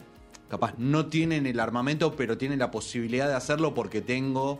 capaz 0.49 0.73
no 0.77 1.07
tienen 1.07 1.45
el 1.45 1.59
armamento, 1.59 2.15
pero 2.15 2.37
tienen 2.37 2.59
la 2.59 2.71
posibilidad 2.71 3.27
de 3.27 3.35
hacerlo 3.35 3.73
porque 3.73 4.01
tengo 4.01 4.59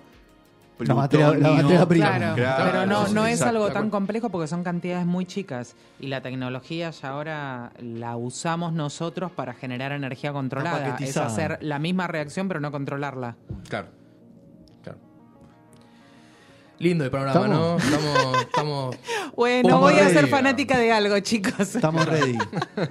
La 0.88 0.96
materia- 0.96 1.28
la 1.28 1.34
plutonio. 1.34 1.56
materia 1.64 1.86
prima. 1.88 2.18
Claro, 2.18 2.36
Claro, 2.36 2.64
pero 2.72 2.86
no, 2.86 3.08
no 3.10 3.26
es 3.26 3.34
exacto. 3.40 3.58
algo 3.58 3.72
tan 3.72 3.90
complejo 3.90 4.30
porque 4.30 4.48
son 4.48 4.64
cantidades 4.64 5.06
muy 5.06 5.26
chicas 5.26 5.76
y 6.00 6.08
la 6.08 6.22
tecnología 6.22 6.90
ya 6.92 7.10
ahora 7.10 7.72
la 7.80 8.16
usamos 8.16 8.72
nosotros 8.74 9.32
para 9.32 9.54
generar 9.54 9.92
energía 9.92 10.32
controlada. 10.32 10.96
Es 11.00 11.18
hacer 11.18 11.58
la 11.62 11.80
misma 11.80 12.08
reacción 12.08 12.48
pero 12.48 12.60
no 12.62 12.72
controlarla. 12.72 13.36
Claro. 13.68 13.88
Claro. 14.84 15.00
Lindo 16.80 17.04
el 17.04 17.12
panorama, 17.12 17.48
¿no? 17.48 17.78
Estamos, 17.78 18.38
estamos 18.42 18.96
Bueno, 19.36 19.68
Estamos 19.70 19.92
voy 19.92 20.00
a 20.00 20.10
ser 20.10 20.28
fanática 20.28 20.78
de 20.78 20.92
algo, 20.94 21.20
chicos. 21.20 21.76
Estamos 21.76 22.06
ready. 22.06 22.38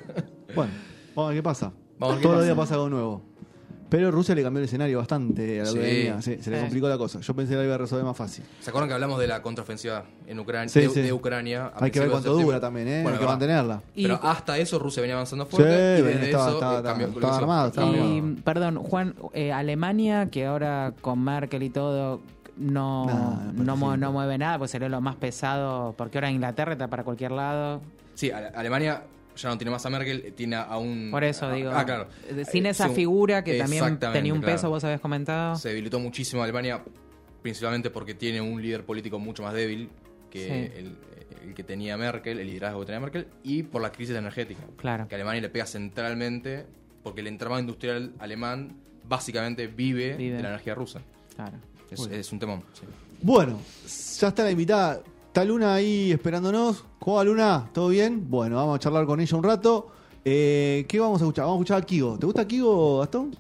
bueno, 0.55 0.73
vamos 1.15 1.25
a 1.25 1.29
ver 1.29 1.39
qué 1.39 1.43
pasa. 1.43 1.73
Vamos 1.99 2.13
a 2.13 2.17
ver 2.17 2.19
qué 2.19 2.23
Todos 2.23 2.37
los 2.37 2.41
pasa. 2.41 2.45
días 2.45 2.57
pasa 2.57 2.75
algo 2.75 2.89
nuevo. 2.91 3.23
Pero 3.89 4.11
Rusia 4.11 4.35
le 4.35 4.43
cambió 4.43 4.59
el 4.59 4.67
escenario 4.67 4.99
bastante 4.99 5.61
a 5.61 5.67
Sí. 5.67 5.75
que 5.75 5.81
venía. 5.81 6.23
Sí, 6.23 6.37
se 6.41 6.51
le 6.51 6.57
Sí. 6.57 6.63
complicó 6.63 6.89
la 6.89 6.99
cosa. 6.99 7.21
Yo 7.21 7.35
pensé 7.35 7.53
que 7.53 7.59
la 7.59 7.65
iba 7.65 7.75
a 7.75 7.79
resolver 7.79 8.05
más 8.05 8.17
fácil. 8.17 8.45
¿Se 8.61 8.71
acuerdan 8.71 8.89
que 8.89 8.95
hablamos 8.95 9.19
de 9.19 9.27
la 9.27 9.41
contraofensiva 9.43 10.05
en 10.27 10.39
Ucrania, 10.39 10.69
Sí, 10.69 10.81
de, 10.81 10.89
sí. 10.91 11.01
de 11.03 11.13
Ucrania? 11.13 11.73
a 11.75 11.85
Hay 11.85 11.91
que 11.91 12.01
ver 12.01 12.11
cuánto 12.11 12.35
dura 12.35 12.61
también, 12.61 12.89
¿eh? 12.89 13.03
Bueno, 13.03 13.17
Hay 13.19 13.25
que 13.25 13.29
mantenerla. 13.31 13.83
Y- 13.95 14.03
Pero 14.03 14.21
hasta 14.23 14.59
eso 14.59 14.79
Rusia 14.79 15.01
venía 15.01 15.15
avanzando 15.15 15.45
Sí, 15.47 15.51
fuerte 15.57 15.99
y 15.99 16.03
desde 16.03 16.25
estaba, 16.27 16.47
eso 16.49 16.55
estaba, 16.55 16.79
armado, 16.79 17.73
Y, 17.75 17.79
armado. 18.19 18.37
perdón, 18.45 18.77
Juan, 18.77 19.15
eh, 19.33 19.53
Alemania, 19.53 20.29
que 20.31 20.47
ahora 20.47 20.93
con 21.01 21.23
Merkel 21.25 21.63
y 21.63 21.71
todo 21.71 22.21
no, 22.57 23.07
Nah, 23.07 23.53
no, 23.53 23.77
mu- 23.77 23.87
parece 23.87 24.01
no 24.01 24.13
mueve 24.13 24.37
nada, 24.37 24.59
pues 24.59 24.71
sería 24.73 24.89
lo 24.89 25.01
más 25.01 25.15
pesado, 25.15 25.95
porque 25.97 26.19
ahora 26.19 26.31
Inglaterra 26.31 26.73
está 26.73 26.89
para 26.89 27.05
cualquier 27.05 27.31
lado. 27.31 27.81
Sí, 28.15 28.31
Ale- 28.33 28.49
Alemania 28.49 29.03
ya 29.39 29.49
no 29.49 29.59
tiene 29.59 29.71
más 29.71 29.85
a 29.87 29.91
Merkel, 29.91 30.33
tiene 30.37 30.57
a 30.57 30.77
un... 30.79 31.09
Por 31.11 31.25
eso 31.25 31.51
digo, 31.53 31.71
Ah, 31.73 31.85
claro. 31.85 32.09
sin 32.51 32.67
Eh, 32.67 32.71
esa 32.71 32.89
sí, 32.89 32.95
figura 32.95 33.43
que 33.45 33.57
también 33.59 33.99
tenía 33.99 34.33
un 34.35 34.41
claro. 34.41 34.55
peso, 34.57 34.69
vos 34.71 34.85
habías 34.85 35.01
comentado. 35.01 35.57
Se 35.57 35.69
debilitó 35.71 35.99
muchísimo 36.01 36.43
Alemania, 36.43 36.83
principalmente 37.43 37.91
porque 37.91 38.15
tiene 38.15 38.41
un 38.41 38.61
líder 38.61 38.85
político 38.85 39.19
mucho 39.19 39.43
más 39.43 39.55
débil 39.55 39.89
que 40.31 40.39
Sí. 40.45 40.79
el, 40.79 40.97
el 41.49 41.55
que 41.55 41.63
tenía 41.65 41.97
Merkel, 41.97 42.39
el 42.41 42.47
liderazgo 42.47 42.81
que 42.81 42.87
tenía 42.87 43.01
Merkel, 43.01 43.27
y 43.43 43.63
por 43.63 43.81
la 43.81 43.91
crisis 43.93 44.15
energética. 44.17 44.61
Claro. 44.77 45.09
Que 45.09 45.15
a 45.15 45.17
Alemania 45.17 45.41
le 45.41 45.49
pega 45.49 45.65
centralmente 45.67 46.67
porque 47.03 47.21
el 47.21 47.29
entramado 47.29 47.61
industrial 47.61 48.13
alemán 48.19 48.77
básicamente 49.09 49.67
vive, 49.69 50.17
Vive. 50.17 50.37
de 50.37 50.43
la 50.43 50.49
energía 50.51 50.75
rusa. 50.75 51.01
Claro. 51.35 51.57
Es, 51.91 52.01
es 52.09 52.33
un 52.33 52.39
temón. 52.39 52.63
sí. 52.75 52.83
Bueno, 53.23 53.59
ya 54.21 54.29
está 54.29 54.45
la 54.45 54.51
invitada. 54.53 55.01
Está 55.29 55.45
Luna 55.45 55.75
ahí 55.75 56.11
esperándonos. 56.11 56.85
¿Cómo 56.99 57.17
va 57.19 57.25
Luna? 57.25 57.69
¿Todo 57.73 57.89
bien? 57.89 58.29
Bueno, 58.29 58.57
vamos 58.57 58.77
a 58.77 58.79
charlar 58.79 59.07
con 59.07 59.21
ella 59.21 59.37
un 59.37 59.45
rato. 59.45 59.89
Eh, 60.25 60.85
¿Qué 60.89 60.99
vamos 60.99 61.21
a 61.21 61.25
escuchar? 61.25 61.45
Vamos 61.45 61.59
a 61.59 61.63
escuchar 61.63 61.83
a 61.83 61.87
Kigo. 61.87 62.19
¿Te 62.19 62.27
gusta 62.27 62.47
Kigo, 62.49 62.99
Gastón? 62.99 63.37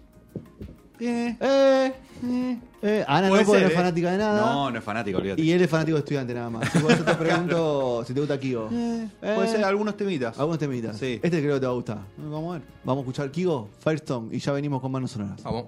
Eh, 1.00 1.36
eh, 1.40 1.92
eh, 2.24 2.58
eh. 2.82 3.04
Ana 3.08 3.28
no, 3.28 3.34
Puede 3.34 3.44
porque 3.44 3.60
ser, 3.60 3.62
no 3.62 3.68
es 3.68 3.72
¿eh? 3.72 3.76
fanática 3.76 4.12
de 4.12 4.18
nada. 4.18 4.40
No, 4.40 4.70
no 4.70 4.78
es 4.78 4.84
fanático, 4.84 5.18
olvídate. 5.18 5.42
Y 5.42 5.50
él 5.50 5.62
es 5.62 5.70
fanático 5.70 5.96
de 5.96 6.00
estudiante 6.00 6.34
nada 6.34 6.50
más. 6.50 6.62
Así 6.68 6.78
que 6.78 6.84
por 6.84 6.92
eso 6.92 7.04
te 7.04 7.14
pregunto 7.24 8.04
si 8.06 8.14
te 8.14 8.20
gusta 8.20 8.38
Kigo. 8.38 8.68
Eh, 8.70 9.08
Puede 9.20 9.48
ser 9.48 9.64
algunos 9.64 9.96
temitas. 9.96 10.38
Algunos 10.38 10.58
temitas. 10.58 10.96
Sí. 10.98 11.18
Este 11.22 11.40
creo 11.40 11.54
que 11.54 11.60
te 11.60 11.66
va 11.66 11.72
a 11.72 11.76
gustar. 11.76 11.98
Vamos 12.16 12.50
a 12.50 12.58
ver. 12.58 12.62
Vamos 12.84 12.98
a 12.98 13.04
escuchar 13.04 13.30
Kigo, 13.30 13.68
Firestone 13.80 14.28
y 14.36 14.38
ya 14.38 14.52
venimos 14.52 14.80
con 14.80 14.92
manos 14.92 15.10
sonoras. 15.10 15.42
Vamos. 15.42 15.64